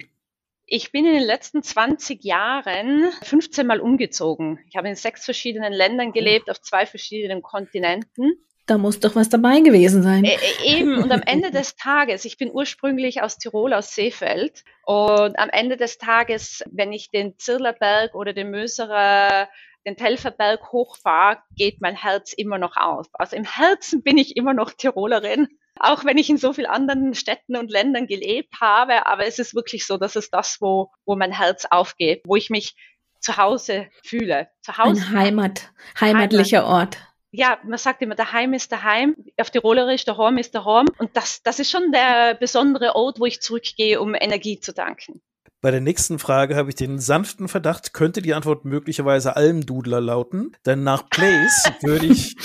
[0.67, 4.59] Ich bin in den letzten 20 Jahren 15 Mal umgezogen.
[4.67, 8.33] Ich habe in sechs verschiedenen Ländern gelebt, auf zwei verschiedenen Kontinenten.
[8.65, 10.25] Da muss doch was dabei gewesen sein.
[10.25, 15.37] Äh, eben, und am Ende des Tages, ich bin ursprünglich aus Tirol, aus Seefeld, und
[15.37, 19.47] am Ende des Tages, wenn ich den Zirlerberg oder den Möserer
[19.85, 23.07] den Telferberg hochfahre, geht mein Herz immer noch auf.
[23.13, 25.47] Also im Herzen bin ich immer noch Tirolerin,
[25.79, 29.05] auch wenn ich in so vielen anderen Städten und Ländern gelebt habe.
[29.05, 32.49] Aber es ist wirklich so, dass es das, wo, wo mein Herz aufgeht, wo ich
[32.49, 32.75] mich
[33.19, 34.49] zu Hause fühle.
[34.61, 35.01] Zu Hause.
[35.01, 36.73] Ein Heimat, heimatlicher Heimat.
[36.73, 36.97] Ort
[37.37, 40.87] ja, man sagt immer, daheim ist daheim, auf Tirolerisch, daheim ist daheim.
[40.97, 45.21] Und das, das ist schon der besondere Ort, wo ich zurückgehe, um Energie zu danken.
[45.65, 50.55] Bei der nächsten Frage habe ich den sanften Verdacht, könnte die Antwort möglicherweise Almdudler lauten.
[50.63, 52.35] Denn nach Place würde ich,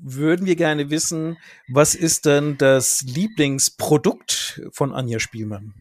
[0.00, 5.74] würden wir gerne wissen, was ist denn das Lieblingsprodukt von Anja Spielmann?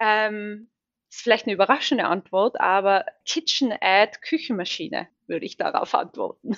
[0.00, 0.68] Ähm,
[1.08, 6.56] ist vielleicht eine überraschende Antwort, aber KitchenAid Küchenmaschine würde ich darauf antworten.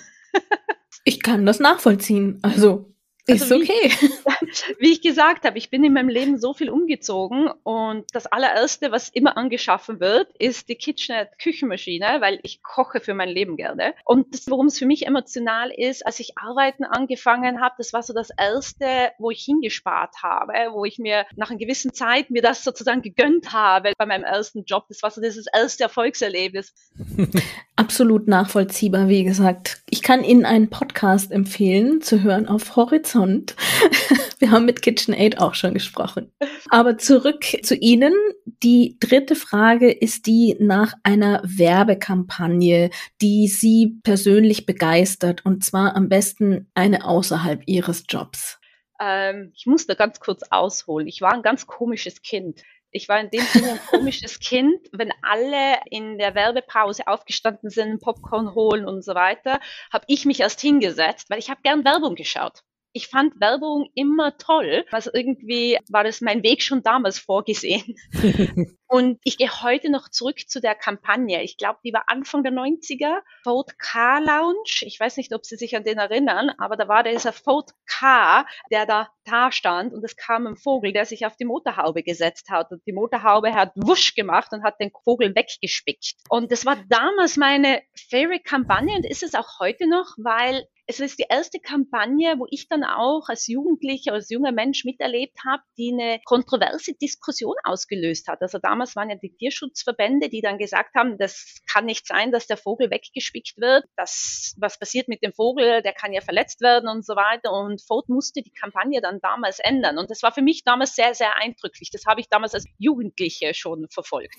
[1.05, 2.39] ich kann das nachvollziehen.
[2.41, 2.95] Also
[3.35, 3.91] ist also okay.
[4.01, 4.11] Wie,
[4.79, 8.93] wie ich gesagt habe, ich bin in meinem Leben so viel umgezogen und das allererste,
[8.93, 13.95] was immer angeschaffen wird, ist die KitchenAid Küchenmaschine, weil ich koche für mein Leben gerne.
[14.05, 18.03] Und das, worum es für mich emotional ist, als ich arbeiten angefangen habe, das war
[18.03, 22.43] so das erste, wo ich hingespart habe, wo ich mir nach einer gewissen Zeit mir
[22.43, 24.87] das sozusagen gegönnt habe bei meinem ersten Job.
[24.89, 26.73] Das war so dieses erste Erfolgserlebnis.
[27.77, 29.83] Absolut nachvollziehbar, wie gesagt.
[29.89, 33.55] Ich kann Ihnen einen Podcast empfehlen zu hören auf Horizont Horizont.
[34.39, 36.33] Wir haben mit KitchenAid auch schon gesprochen.
[36.71, 38.15] Aber zurück zu Ihnen.
[38.63, 46.09] Die dritte Frage ist die nach einer Werbekampagne, die Sie persönlich begeistert und zwar am
[46.09, 48.59] besten eine außerhalb Ihres Jobs.
[49.01, 51.07] Ähm, ich muss da ganz kurz ausholen.
[51.07, 52.63] Ich war ein ganz komisches Kind.
[52.93, 54.79] Ich war in dem Sinne ein komisches Kind.
[54.93, 59.61] Wenn alle in der Werbepause aufgestanden sind, Popcorn holen und so weiter,
[59.93, 64.37] habe ich mich erst hingesetzt, weil ich habe gern Werbung geschaut ich fand Werbung immer
[64.37, 64.85] toll.
[64.91, 67.97] Also irgendwie war das mein Weg schon damals vorgesehen.
[68.91, 71.45] und ich gehe heute noch zurück zu der Kampagne.
[71.45, 73.21] Ich glaube, die war Anfang der 90er.
[73.45, 74.83] Ford Car Lounge.
[74.83, 78.47] Ich weiß nicht, ob Sie sich an den erinnern, aber da war dieser Ford Car,
[78.73, 82.51] der da Altar stand und es kam ein Vogel, der sich auf die Motorhaube gesetzt
[82.51, 86.15] hat und die Motorhaube hat wusch gemacht und hat den Vogel weggespickt.
[86.29, 91.21] Und das war damals meine Favorite-Kampagne und ist es auch heute noch, weil es ist
[91.21, 95.93] die erste Kampagne, wo ich dann auch als Jugendlicher, als junger Mensch miterlebt habe, die
[95.93, 98.43] eine kontroverse Diskussion ausgelöst hat.
[98.43, 102.47] Also damals waren ja die Tierschutzverbände, die dann gesagt haben, das kann nicht sein, dass
[102.47, 103.85] der Vogel weggespickt wird.
[103.97, 105.83] Das, was passiert mit dem Vogel?
[105.83, 107.53] Der kann ja verletzt werden und so weiter.
[107.53, 109.99] Und Ford musste die Kampagne dann damals ändern.
[109.99, 111.91] Und das war für mich damals sehr, sehr eindrücklich.
[111.91, 114.37] Das habe ich damals als Jugendliche schon verfolgt.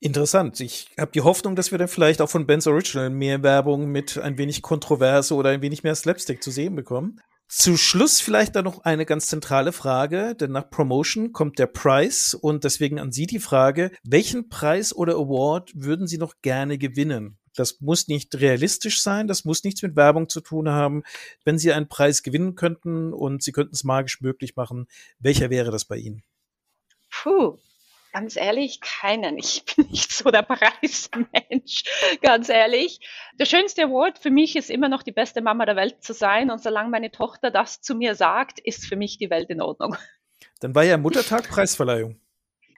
[0.00, 0.60] Interessant.
[0.60, 4.16] Ich habe die Hoffnung, dass wir dann vielleicht auch von Ben's Original mehr Werbung mit
[4.16, 7.20] ein wenig Kontroverse oder ein wenig mehr Slapstick zu sehen bekommen.
[7.52, 12.32] Zu Schluss vielleicht dann noch eine ganz zentrale Frage, denn nach Promotion kommt der Preis
[12.32, 17.40] und deswegen an Sie die Frage, welchen Preis oder Award würden Sie noch gerne gewinnen?
[17.56, 21.02] Das muss nicht realistisch sein, das muss nichts mit Werbung zu tun haben.
[21.44, 24.86] Wenn Sie einen Preis gewinnen könnten und Sie könnten es magisch möglich machen,
[25.18, 26.22] welcher wäre das bei Ihnen?
[27.10, 27.58] Puh,
[28.12, 29.38] Ganz ehrlich, keinen.
[29.38, 31.84] Ich bin nicht so der Preismensch,
[32.22, 33.00] ganz ehrlich.
[33.38, 36.50] Der schönste Award für mich ist immer noch die beste Mama der Welt zu sein.
[36.50, 39.96] Und solange meine Tochter das zu mir sagt, ist für mich die Welt in Ordnung.
[40.60, 42.20] Dann war ja Muttertag Preisverleihung.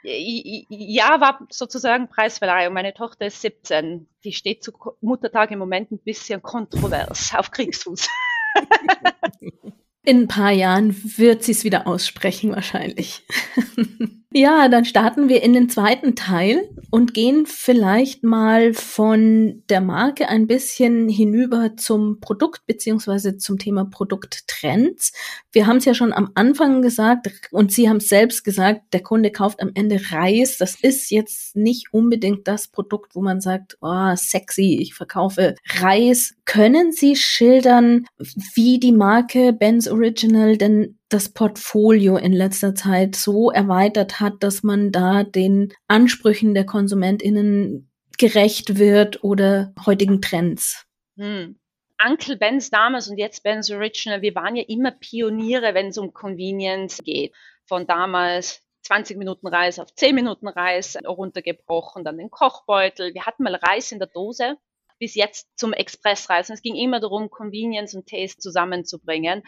[0.05, 2.75] Ja, war sozusagen Preisverleihung.
[2.75, 4.09] Meine Tochter ist 17.
[4.25, 8.09] Die steht zu Muttertag im Moment ein bisschen kontrovers auf Kriegsfuß.
[10.05, 13.25] In ein paar Jahren wird sie es wieder aussprechen, wahrscheinlich.
[14.35, 20.27] Ja, dann starten wir in den zweiten Teil und gehen vielleicht mal von der Marke
[20.31, 25.13] ein bisschen hinüber zum Produkt beziehungsweise zum Thema Produkttrends.
[25.53, 29.03] Wir haben es ja schon am Anfang gesagt und Sie haben es selbst gesagt, der
[29.03, 30.57] Kunde kauft am Ende Reis.
[30.57, 36.35] Das ist jetzt nicht unbedingt das Produkt, wo man sagt, oh, sexy, ich verkaufe Reis.
[36.47, 38.07] Können Sie schildern,
[38.55, 44.63] wie die Marke Ben's Original denn das Portfolio in letzter Zeit so erweitert hat, dass
[44.63, 50.87] man da den Ansprüchen der KonsumentInnen gerecht wird oder heutigen Trends?
[51.17, 51.57] Hm.
[52.05, 56.13] Uncle Ben's damals und jetzt Ben's Original, wir waren ja immer Pioniere, wenn es um
[56.13, 57.33] Convenience geht.
[57.65, 63.15] Von damals 20 Minuten Reis auf 10 Minuten Reis runtergebrochen, dann den Kochbeutel.
[63.15, 64.57] Wir hatten mal Reis in der Dose
[65.03, 66.55] bis jetzt zum Expressreisen.
[66.55, 69.43] Es ging immer darum, Convenience und Taste zusammenzubringen.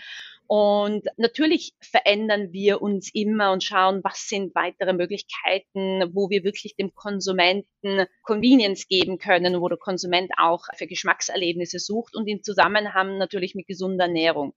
[0.49, 6.75] Und natürlich verändern wir uns immer und schauen, was sind weitere Möglichkeiten, wo wir wirklich
[6.75, 13.17] dem Konsumenten Convenience geben können, wo der Konsument auch für Geschmackserlebnisse sucht und im Zusammenhang
[13.17, 14.55] natürlich mit gesunder Ernährung.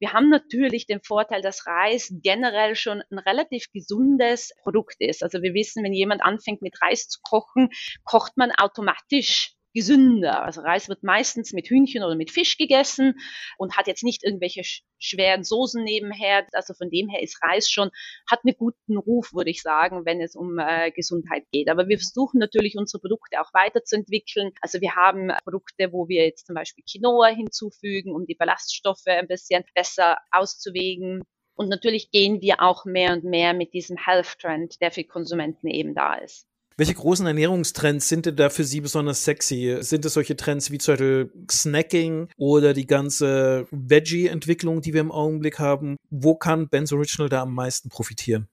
[0.00, 5.22] Wir haben natürlich den Vorteil, dass Reis generell schon ein relativ gesundes Produkt ist.
[5.22, 7.70] Also wir wissen, wenn jemand anfängt mit Reis zu kochen,
[8.04, 10.42] kocht man automatisch gesünder.
[10.42, 13.14] Also Reis wird meistens mit Hühnchen oder mit Fisch gegessen
[13.58, 14.62] und hat jetzt nicht irgendwelche
[14.98, 16.46] schweren Soßen nebenher.
[16.52, 17.90] Also von dem her ist Reis schon,
[18.28, 21.68] hat einen guten Ruf, würde ich sagen, wenn es um äh, Gesundheit geht.
[21.68, 24.52] Aber wir versuchen natürlich unsere Produkte auch weiterzuentwickeln.
[24.60, 29.28] Also wir haben Produkte, wo wir jetzt zum Beispiel Quinoa hinzufügen, um die Ballaststoffe ein
[29.28, 31.22] bisschen besser auszuwägen.
[31.54, 35.68] Und natürlich gehen wir auch mehr und mehr mit diesem Health Trend, der für Konsumenten
[35.68, 36.49] eben da ist.
[36.80, 39.76] Welche großen Ernährungstrends sind denn da für Sie besonders sexy?
[39.80, 45.12] Sind es solche Trends wie zum Beispiel Snacking oder die ganze Veggie-Entwicklung, die wir im
[45.12, 45.98] Augenblick haben?
[46.08, 48.48] Wo kann Ben's Original da am meisten profitieren?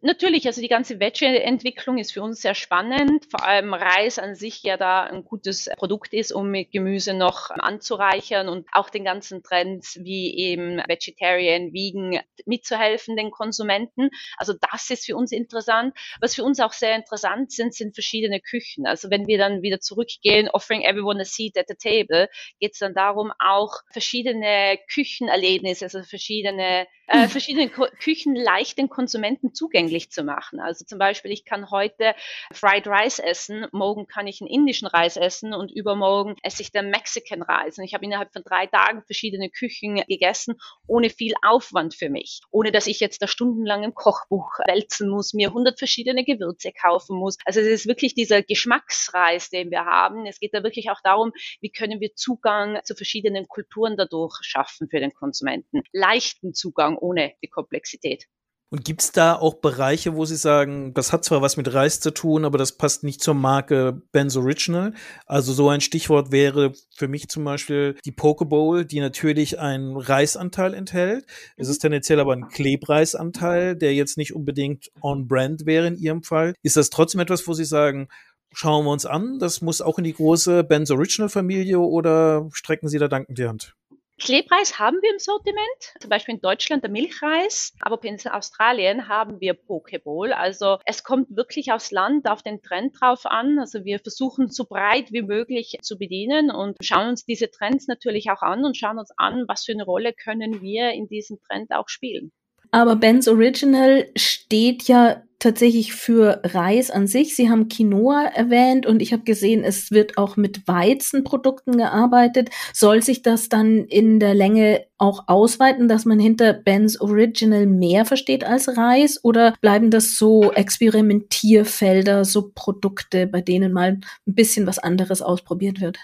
[0.00, 4.62] Natürlich, also die ganze Veggie-Entwicklung ist für uns sehr spannend, vor allem Reis an sich
[4.62, 9.42] ja da ein gutes Produkt ist, um mit Gemüse noch anzureichern und auch den ganzen
[9.42, 14.10] Trends wie eben Vegetarian, Vegan mitzuhelfen den Konsumenten.
[14.36, 15.96] Also das ist für uns interessant.
[16.20, 18.86] Was für uns auch sehr interessant sind, sind verschiedene Küchen.
[18.86, 22.28] Also wenn wir dann wieder zurückgehen, offering everyone a seat at the table,
[22.60, 29.54] geht es dann darum, auch verschiedene Küchenerlebnisse, also verschiedene, äh, verschiedene Küchen leicht den Konsumenten
[29.54, 30.60] zugänglich zugänglich zu machen.
[30.60, 32.14] Also zum Beispiel, ich kann heute
[32.52, 36.90] Fried Rice essen, morgen kann ich einen indischen Reis essen und übermorgen esse ich den
[36.90, 37.78] Mexican Reis.
[37.78, 42.40] Und ich habe innerhalb von drei Tagen verschiedene Küchen gegessen, ohne viel Aufwand für mich,
[42.50, 47.16] ohne dass ich jetzt da stundenlang im Kochbuch wälzen muss, mir 100 verschiedene Gewürze kaufen
[47.16, 47.36] muss.
[47.44, 50.26] Also es ist wirklich dieser Geschmacksreis, den wir haben.
[50.26, 54.88] Es geht da wirklich auch darum, wie können wir Zugang zu verschiedenen Kulturen dadurch schaffen
[54.90, 55.82] für den Konsumenten.
[55.92, 58.26] Leichten Zugang ohne die Komplexität.
[58.70, 62.10] Und gibt's da auch Bereiche, wo Sie sagen, das hat zwar was mit Reis zu
[62.10, 64.92] tun, aber das passt nicht zur Marke Ben's Original?
[65.24, 69.96] Also so ein Stichwort wäre für mich zum Beispiel die Poke Bowl, die natürlich einen
[69.96, 71.24] Reisanteil enthält.
[71.56, 76.52] Es ist tendenziell aber ein Klebreisanteil, der jetzt nicht unbedingt on-brand wäre in Ihrem Fall.
[76.62, 78.08] Ist das trotzdem etwas, wo Sie sagen,
[78.52, 82.88] schauen wir uns an, das muss auch in die große Ben's Original Familie oder strecken
[82.88, 83.77] Sie da dankend die Hand?
[84.18, 89.40] Klebreis haben wir im Sortiment, zum Beispiel in Deutschland der Milchreis, aber in Australien haben
[89.40, 90.32] wir Pokeball.
[90.32, 93.58] Also es kommt wirklich aufs Land, auf den Trend drauf an.
[93.58, 98.30] Also wir versuchen so breit wie möglich zu bedienen und schauen uns diese Trends natürlich
[98.30, 101.70] auch an und schauen uns an, was für eine Rolle können wir in diesem Trend
[101.70, 102.32] auch spielen.
[102.70, 107.36] Aber Ben's Original steht ja tatsächlich für Reis an sich.
[107.36, 112.50] Sie haben Quinoa erwähnt und ich habe gesehen, es wird auch mit Weizenprodukten gearbeitet.
[112.72, 118.04] Soll sich das dann in der Länge auch ausweiten, dass man hinter Ben's Original mehr
[118.04, 119.22] versteht als Reis?
[119.22, 123.92] Oder bleiben das so Experimentierfelder, so Produkte, bei denen mal
[124.26, 125.98] ein bisschen was anderes ausprobiert wird?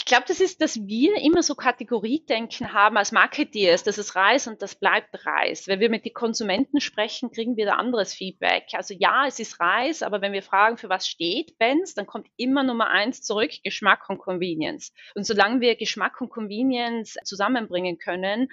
[0.00, 4.46] Ich glaube, das ist, dass wir immer so Kategoriedenken haben als Marketeers, das ist Reis
[4.46, 5.68] und das bleibt Reis.
[5.68, 8.68] Wenn wir mit den Konsumenten sprechen, kriegen wir da anderes Feedback.
[8.72, 12.28] Also ja, es ist Reis, aber wenn wir fragen, für was steht Benz, dann kommt
[12.38, 14.94] immer Nummer eins zurück, Geschmack und Convenience.
[15.14, 18.48] Und solange wir Geschmack und Convenience zusammenbringen können,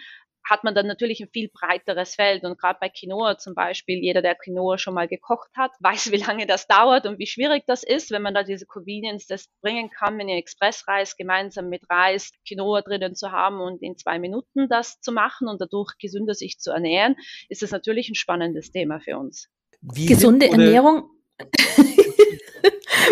[0.49, 2.43] hat man dann natürlich ein viel breiteres Feld.
[2.43, 6.17] Und gerade bei Quinoa zum Beispiel, jeder, der Quinoa schon mal gekocht hat, weiß, wie
[6.17, 9.89] lange das dauert und wie schwierig das ist, wenn man da diese Convenience das bringen
[9.89, 14.67] kann, wenn ihr Expressreis gemeinsam mit Reis Quinoa drinnen zu haben und in zwei Minuten
[14.69, 17.15] das zu machen und dadurch gesünder sich zu ernähren,
[17.49, 19.49] ist das natürlich ein spannendes Thema für uns.
[19.81, 21.09] Wie Gesunde Ernährung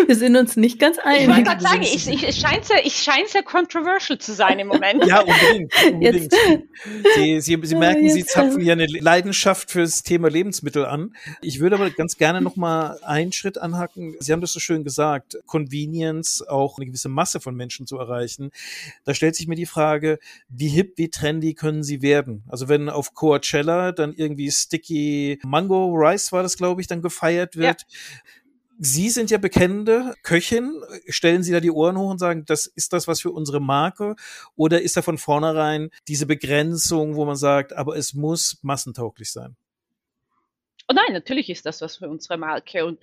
[0.06, 1.22] Wir sind uns nicht ganz einig.
[1.22, 4.58] Ich wollte gerade sagen, ich, ich, es, scheint sehr, ich scheint sehr controversial zu sein
[4.58, 5.04] im Moment.
[5.04, 5.72] Ja, unbedingt.
[5.92, 6.32] unbedingt.
[7.16, 11.14] Sie, Sie, Sie merken, Sie zapfen hier eine Leidenschaft fürs Thema Lebensmittel an.
[11.42, 14.14] Ich würde aber ganz gerne noch mal einen Schritt anhaken.
[14.20, 18.50] Sie haben das so schön gesagt, Convenience, auch eine gewisse Masse von Menschen zu erreichen.
[19.04, 22.44] Da stellt sich mir die Frage, wie hip, wie trendy können Sie werden?
[22.48, 27.56] Also wenn auf Coachella dann irgendwie Sticky Mango Rice war das, glaube ich, dann gefeiert
[27.56, 27.82] wird.
[27.82, 27.96] Ja
[28.78, 30.82] Sie sind ja bekennende Köchin.
[31.08, 34.16] Stellen Sie da die Ohren hoch und sagen, das ist das was für unsere Marke?
[34.54, 39.56] Oder ist da von vornherein diese Begrenzung, wo man sagt, aber es muss massentauglich sein?
[40.88, 42.84] Oh nein, natürlich ist das was für unsere Marke.
[42.84, 43.00] Und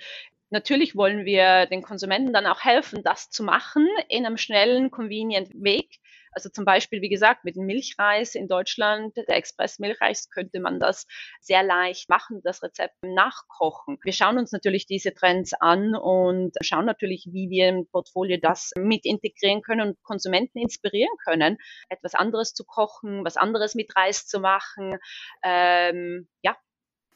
[0.51, 5.49] natürlich wollen wir den Konsumenten dann auch helfen, das zu machen in einem schnellen, convenient
[5.53, 5.99] Weg.
[6.33, 11.05] Also zum Beispiel, wie gesagt, mit Milchreis in Deutschland, der Express-Milchreis, könnte man das
[11.41, 13.97] sehr leicht machen, das Rezept nachkochen.
[14.03, 18.71] Wir schauen uns natürlich diese Trends an und schauen natürlich, wie wir im Portfolio das
[18.77, 21.57] mit integrieren können und Konsumenten inspirieren können,
[21.89, 24.97] etwas anderes zu kochen, was anderes mit Reis zu machen.
[25.43, 26.55] Ähm, ja,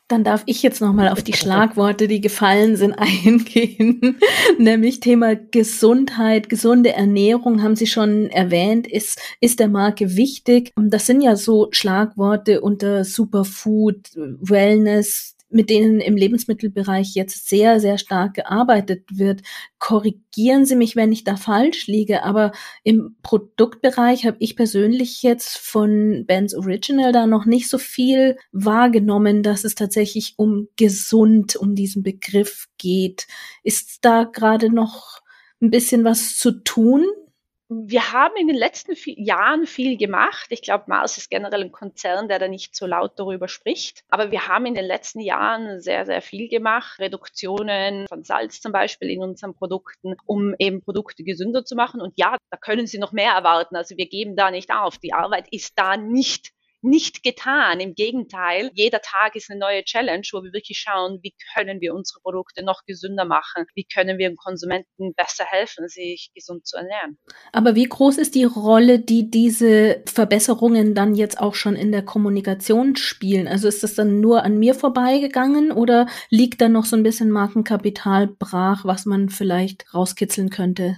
[0.07, 4.17] dann darf ich jetzt nochmal auf die Schlagworte, die gefallen sind, eingehen.
[4.57, 10.71] Nämlich Thema Gesundheit, gesunde Ernährung haben Sie schon erwähnt, ist, ist der Marke wichtig.
[10.75, 17.97] Das sind ja so Schlagworte unter Superfood, Wellness, mit denen im Lebensmittelbereich jetzt sehr, sehr
[17.97, 19.41] stark gearbeitet wird.
[19.79, 22.51] Korrigieren Sie mich, wenn ich da falsch liege, aber
[22.83, 29.43] im Produktbereich habe ich persönlich jetzt von Ben's Original da noch nicht so viel wahrgenommen,
[29.43, 33.27] dass es tatsächlich um gesund, um diesen Begriff geht.
[33.63, 35.21] Ist da gerade noch
[35.61, 37.05] ein bisschen was zu tun?
[37.70, 40.47] Wir haben in den letzten Jahren viel gemacht.
[40.49, 44.03] Ich glaube, Mars ist generell ein Konzern, der da nicht so laut darüber spricht.
[44.09, 46.97] Aber wir haben in den letzten Jahren sehr, sehr viel gemacht.
[46.99, 51.99] Reduktionen von Salz zum Beispiel in unseren Produkten, um eben Produkte gesünder zu machen.
[51.99, 53.76] Und ja, da können Sie noch mehr erwarten.
[53.76, 54.97] Also wir geben da nicht auf.
[54.97, 57.80] Die Arbeit ist da nicht nicht getan.
[57.80, 61.93] Im Gegenteil, jeder Tag ist eine neue Challenge, wo wir wirklich schauen, wie können wir
[61.93, 63.65] unsere Produkte noch gesünder machen?
[63.73, 67.17] Wie können wir den Konsumenten besser helfen, sich gesund zu ernähren?
[67.51, 72.05] Aber wie groß ist die Rolle, die diese Verbesserungen dann jetzt auch schon in der
[72.05, 73.47] Kommunikation spielen?
[73.47, 77.32] Also ist das dann nur an mir vorbeigegangen oder liegt da noch so ein bisschen
[77.32, 80.97] Markenkapital brach, was man vielleicht rauskitzeln könnte?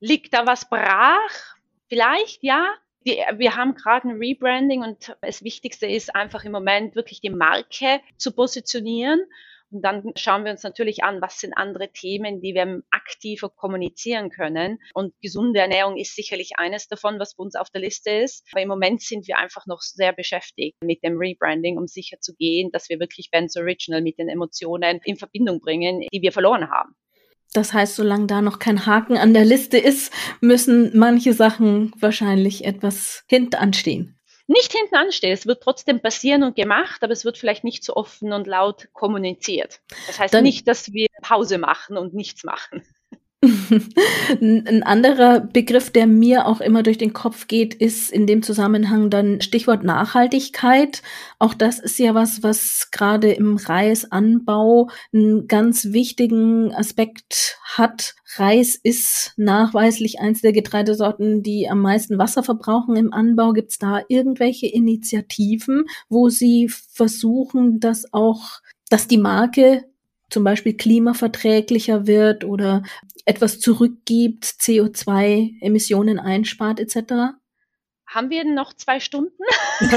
[0.00, 1.56] Liegt da was brach?
[1.88, 2.74] Vielleicht, ja
[3.06, 7.30] die, wir haben gerade ein Rebranding und das Wichtigste ist einfach im Moment wirklich die
[7.30, 9.20] Marke zu positionieren.
[9.72, 14.28] Und dann schauen wir uns natürlich an, was sind andere Themen, die wir aktiver kommunizieren
[14.28, 14.78] können.
[14.92, 18.46] Und gesunde Ernährung ist sicherlich eines davon, was bei uns auf der Liste ist.
[18.52, 22.34] Aber im Moment sind wir einfach noch sehr beschäftigt mit dem Rebranding, um sicher zu
[22.34, 26.70] gehen, dass wir wirklich Ben's Original mit den Emotionen in Verbindung bringen, die wir verloren
[26.70, 26.94] haben.
[27.52, 32.64] Das heißt, solange da noch kein Haken an der Liste ist, müssen manche Sachen wahrscheinlich
[32.64, 34.18] etwas hintanstehen.
[34.46, 35.32] Nicht hinten anstehen.
[35.32, 38.88] Es wird trotzdem passieren und gemacht, aber es wird vielleicht nicht so offen und laut
[38.92, 39.80] kommuniziert.
[40.06, 42.82] Das heißt Dann, nicht, dass wir Pause machen und nichts machen.
[44.40, 49.10] Ein anderer Begriff, der mir auch immer durch den Kopf geht, ist in dem Zusammenhang
[49.10, 51.02] dann Stichwort Nachhaltigkeit.
[51.40, 58.14] Auch das ist ja was, was gerade im Reisanbau einen ganz wichtigen Aspekt hat.
[58.36, 63.52] Reis ist nachweislich eins der Getreidesorten, die am meisten Wasser verbrauchen im Anbau.
[63.52, 69.84] Gibt es da irgendwelche Initiativen, wo Sie versuchen, dass auch, dass die Marke
[70.32, 72.82] zum Beispiel klimaverträglicher wird oder
[73.24, 77.34] etwas zurückgibt, CO2-Emissionen einspart etc.?
[78.06, 79.42] Haben wir noch zwei Stunden?
[79.80, 79.88] ähm,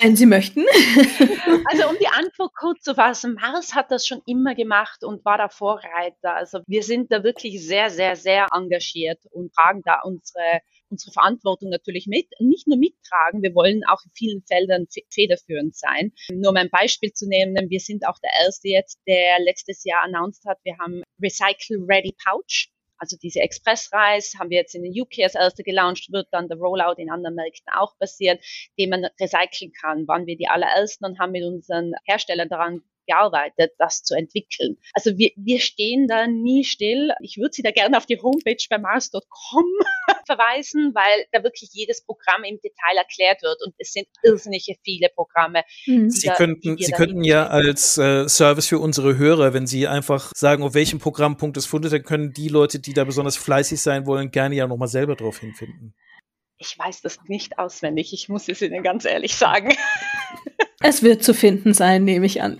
[0.00, 0.60] Wenn Sie möchten.
[1.66, 5.38] also um die Antwort kurz zu fassen, Mars hat das schon immer gemacht und war
[5.38, 6.34] da Vorreiter.
[6.34, 10.60] Also wir sind da wirklich sehr, sehr, sehr engagiert und tragen da unsere
[10.90, 16.12] unsere Verantwortung natürlich mit, nicht nur mittragen, wir wollen auch in vielen Feldern federführend sein.
[16.30, 20.02] Nur um ein Beispiel zu nehmen, wir sind auch der Erste jetzt, der letztes Jahr
[20.04, 22.68] announced hat, wir haben Recycle Ready Pouch.
[22.98, 26.58] Also diese Expressreis haben wir jetzt in den UK als erste gelauncht, wird dann der
[26.58, 28.38] Rollout in anderen Märkten auch passieren,
[28.78, 30.06] den man recyceln kann.
[30.06, 34.76] Waren wir die allerersten und haben mit unseren Herstellern daran gearbeitet, das zu entwickeln.
[34.94, 37.10] Also wir, wir stehen da nie still.
[37.22, 39.64] Ich würde Sie da gerne auf die Homepage bei mars.com
[40.26, 45.08] verweisen, weil da wirklich jedes Programm im Detail erklärt wird und es sind irrsinnige viele
[45.14, 45.62] Programme.
[45.86, 46.10] Mhm.
[46.10, 50.32] Sie da, könnten, Sie könnten ja als äh, Service für unsere Hörer, wenn Sie einfach
[50.34, 54.06] sagen, auf welchem Programmpunkt es fundet, dann können die Leute, die da besonders fleißig sein
[54.06, 55.94] wollen, gerne ja nochmal selber drauf hinfinden.
[56.62, 59.74] Ich weiß das nicht auswendig, ich muss es Ihnen ganz ehrlich sagen.
[60.82, 62.56] Es wird zu finden sein, nehme ich an.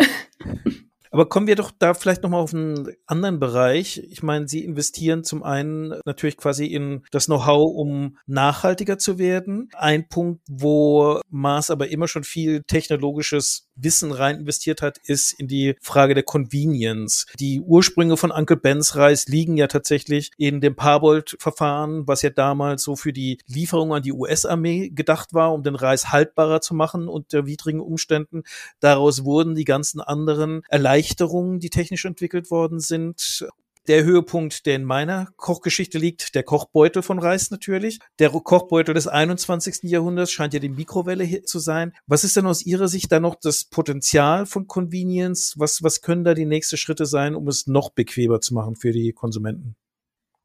[1.11, 3.99] Aber kommen wir doch da vielleicht nochmal auf einen anderen Bereich.
[4.11, 9.71] Ich meine, Sie investieren zum einen natürlich quasi in das Know-how, um nachhaltiger zu werden.
[9.75, 15.49] Ein Punkt, wo Mars aber immer schon viel technologisches Wissen rein investiert hat, ist in
[15.49, 17.27] die Frage der Convenience.
[17.39, 22.83] Die Ursprünge von Uncle Ben's Reis liegen ja tatsächlich in dem Parbold-Verfahren, was ja damals
[22.83, 27.09] so für die Lieferung an die US-Armee gedacht war, um den Reis haltbarer zu machen
[27.09, 28.43] unter widrigen Umständen.
[28.81, 33.47] Daraus wurden die ganzen anderen Erleichterungen, die technisch entwickelt worden sind,
[33.89, 37.99] der Höhepunkt, der in meiner Kochgeschichte liegt, der Kochbeutel von Reis natürlich.
[38.19, 39.91] Der Kochbeutel des 21.
[39.91, 41.93] Jahrhunderts scheint ja die Mikrowelle zu sein.
[42.07, 45.55] Was ist denn aus Ihrer Sicht da noch das Potenzial von Convenience?
[45.57, 48.93] Was, was können da die nächsten Schritte sein, um es noch bequemer zu machen für
[48.93, 49.77] die Konsumenten?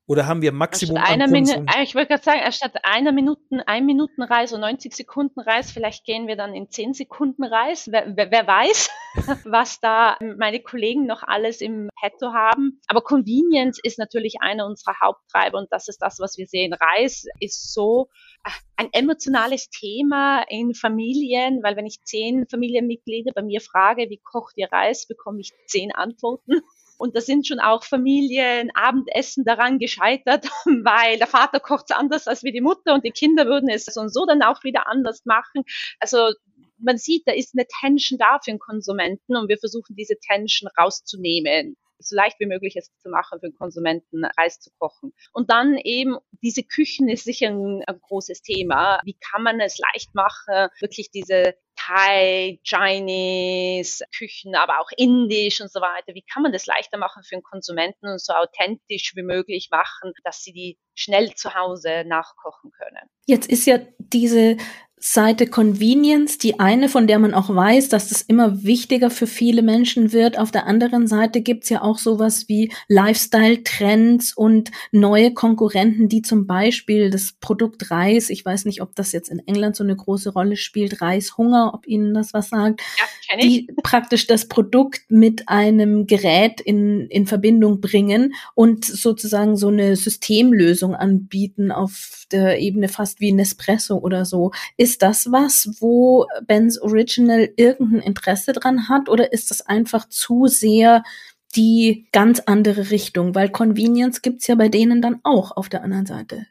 [0.07, 4.21] Oder haben wir Maximum einer Minute, Ich wollte gerade sagen, statt einer Minuten, ein Minuten
[4.21, 7.89] Reis und 90 Sekunden Reis, vielleicht gehen wir dann in 10 Sekunden Reis.
[7.91, 8.91] Wer, wer, wer weiß,
[9.45, 12.79] was da meine Kollegen noch alles im Petto haben.
[12.87, 16.73] Aber Convenience ist natürlich einer unserer Haupttreiber und das ist das, was wir sehen.
[16.73, 18.09] Reis ist so
[18.43, 24.21] äh, ein emotionales Thema in Familien, weil wenn ich zehn Familienmitglieder bei mir frage, wie
[24.23, 26.61] kocht ihr Reis, bekomme ich zehn Antworten.
[26.97, 32.27] Und da sind schon auch Familien Abendessen daran gescheitert, weil der Vater kocht es anders
[32.27, 34.87] als wie die Mutter und die Kinder würden es so und so dann auch wieder
[34.87, 35.63] anders machen.
[35.99, 36.31] Also
[36.77, 40.69] man sieht, da ist eine Tension da für den Konsumenten und wir versuchen diese Tension
[40.77, 45.13] rauszunehmen so leicht wie möglich es zu machen für den Konsumenten, Reis zu kochen.
[45.33, 48.99] Und dann eben, diese Küchen ist sicher ein, ein großes Thema.
[49.03, 55.71] Wie kann man es leicht machen, wirklich diese Thai, Chinese Küchen, aber auch Indisch und
[55.71, 56.13] so weiter.
[56.13, 60.13] Wie kann man das leichter machen für den Konsumenten und so authentisch wie möglich machen,
[60.23, 63.09] dass sie die schnell zu Hause nachkochen können?
[63.25, 64.57] Jetzt ist ja diese
[65.07, 69.61] Seite Convenience, die eine, von der man auch weiß, dass das immer wichtiger für viele
[69.61, 70.39] Menschen wird.
[70.39, 76.47] Auf der anderen Seite gibt's ja auch sowas wie Lifestyle-Trends und neue Konkurrenten, die zum
[76.47, 80.31] Beispiel das Produkt Reis, ich weiß nicht, ob das jetzt in England so eine große
[80.31, 82.81] Rolle spielt, Reishunger, ob Ihnen das was sagt,
[83.29, 89.67] ja, die praktisch das Produkt mit einem Gerät in, in Verbindung bringen und sozusagen so
[89.67, 94.51] eine Systemlösung anbieten auf der Ebene fast wie Nespresso oder so.
[94.77, 100.47] Ist das was, wo Ben's Original irgendein Interesse dran hat oder ist das einfach zu
[100.47, 101.03] sehr
[101.55, 103.33] die ganz andere Richtung?
[103.33, 106.45] Weil Convenience gibt's ja bei denen dann auch auf der anderen Seite.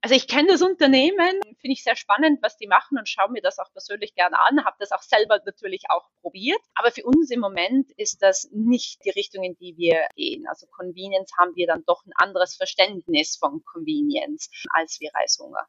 [0.00, 3.42] Also ich kenne das Unternehmen, finde ich sehr spannend, was die machen und schaue mir
[3.42, 6.60] das auch persönlich gerne an, habe das auch selber natürlich auch probiert.
[6.76, 10.46] Aber für uns im Moment ist das nicht die Richtung, in die wir gehen.
[10.46, 15.66] Also Convenience haben wir dann doch ein anderes Verständnis von Convenience als wir Reishunger.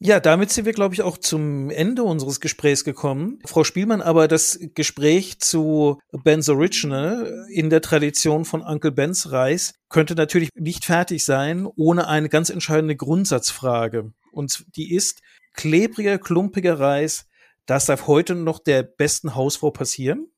[0.00, 3.40] Ja, damit sind wir, glaube ich, auch zum Ende unseres Gesprächs gekommen.
[3.44, 9.74] Frau Spielmann, aber das Gespräch zu Ben's Original in der Tradition von Uncle Ben's Reis
[9.88, 14.12] könnte natürlich nicht fertig sein ohne eine ganz entscheidende Grundsatzfrage.
[14.30, 15.20] Und die ist,
[15.54, 17.26] klebriger, klumpiger Reis,
[17.66, 20.30] das darf heute noch der besten Hausfrau passieren?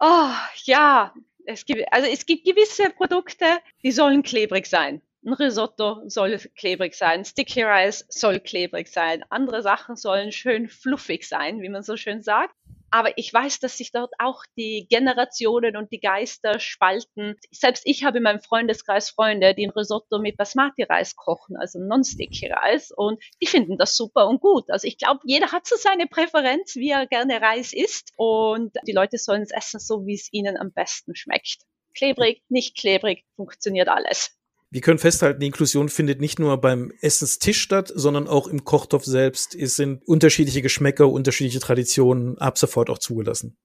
[0.00, 0.32] Oh,
[0.64, 1.14] ja,
[1.46, 3.44] Es gibt, also es gibt gewisse Produkte,
[3.82, 5.02] die sollen klebrig sein.
[5.26, 11.26] Ein Risotto soll klebrig sein, Sticky Rice soll klebrig sein, andere Sachen sollen schön fluffig
[11.26, 12.54] sein, wie man so schön sagt.
[12.90, 17.36] Aber ich weiß, dass sich dort auch die Generationen und die Geister spalten.
[17.50, 22.92] Selbst ich habe in meinem Freundeskreis Freunde, die ein Risotto mit Basmati-Reis kochen, also Non-Sticky-Reis.
[22.94, 24.70] Und die finden das super und gut.
[24.70, 28.12] Also ich glaube, jeder hat so seine Präferenz, wie er gerne Reis isst.
[28.16, 31.62] Und die Leute sollen es essen, so wie es ihnen am besten schmeckt.
[31.96, 34.38] Klebrig, nicht klebrig, funktioniert alles.
[34.74, 39.04] Wir können festhalten, die Inklusion findet nicht nur beim Essenstisch statt, sondern auch im Kochtopf
[39.04, 39.54] selbst.
[39.54, 43.56] Es sind unterschiedliche Geschmäcker, unterschiedliche Traditionen ab sofort auch zugelassen.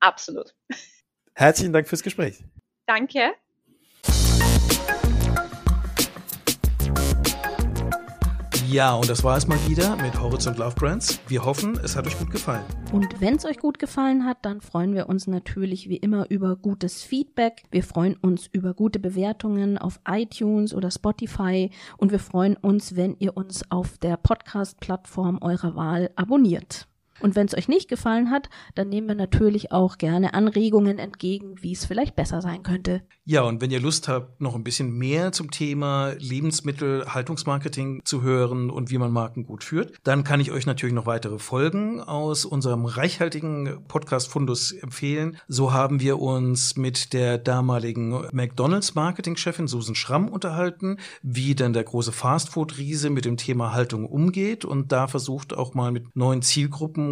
[0.00, 0.56] Absolut.
[1.34, 2.42] Herzlichen Dank fürs Gespräch.
[2.86, 3.34] Danke.
[8.70, 11.20] Ja, und das war es mal wieder mit Horizont Love Brands.
[11.26, 12.62] Wir hoffen, es hat euch gut gefallen.
[12.92, 16.54] Und wenn es euch gut gefallen hat, dann freuen wir uns natürlich wie immer über
[16.54, 17.62] gutes Feedback.
[17.70, 23.16] Wir freuen uns über gute Bewertungen auf iTunes oder Spotify und wir freuen uns, wenn
[23.18, 26.87] ihr uns auf der Podcast-Plattform eurer Wahl abonniert.
[27.20, 31.56] Und wenn es euch nicht gefallen hat, dann nehmen wir natürlich auch gerne Anregungen entgegen,
[31.60, 33.02] wie es vielleicht besser sein könnte.
[33.24, 38.22] Ja, und wenn ihr Lust habt, noch ein bisschen mehr zum Thema Lebensmittel, Haltungsmarketing zu
[38.22, 42.00] hören und wie man Marken gut führt, dann kann ich euch natürlich noch weitere Folgen
[42.00, 45.36] aus unserem reichhaltigen Podcast-Fundus empfehlen.
[45.48, 51.84] So haben wir uns mit der damaligen McDonalds Marketingchefin Susan Schramm unterhalten, wie denn der
[51.84, 57.07] große Fastfood-Riese mit dem Thema Haltung umgeht und da versucht auch mal mit neuen Zielgruppen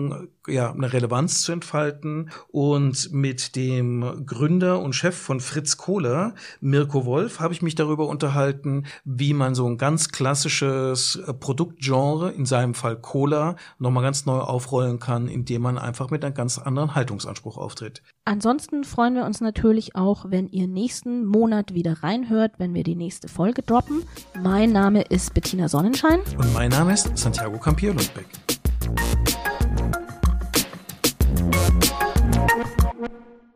[0.46, 2.30] ja, eine Relevanz zu entfalten.
[2.48, 8.08] Und mit dem Gründer und Chef von Fritz Kohler, Mirko Wolf, habe ich mich darüber
[8.08, 14.26] unterhalten, wie man so ein ganz klassisches äh, Produktgenre, in seinem Fall Cola, nochmal ganz
[14.26, 18.02] neu aufrollen kann, indem man einfach mit einem ganz anderen Haltungsanspruch auftritt.
[18.24, 22.96] Ansonsten freuen wir uns natürlich auch, wenn ihr nächsten Monat wieder reinhört, wenn wir die
[22.96, 24.02] nächste Folge droppen.
[24.42, 26.20] Mein Name ist Bettina Sonnenschein.
[26.36, 28.26] Und mein Name ist Santiago Campio-Lundbeck.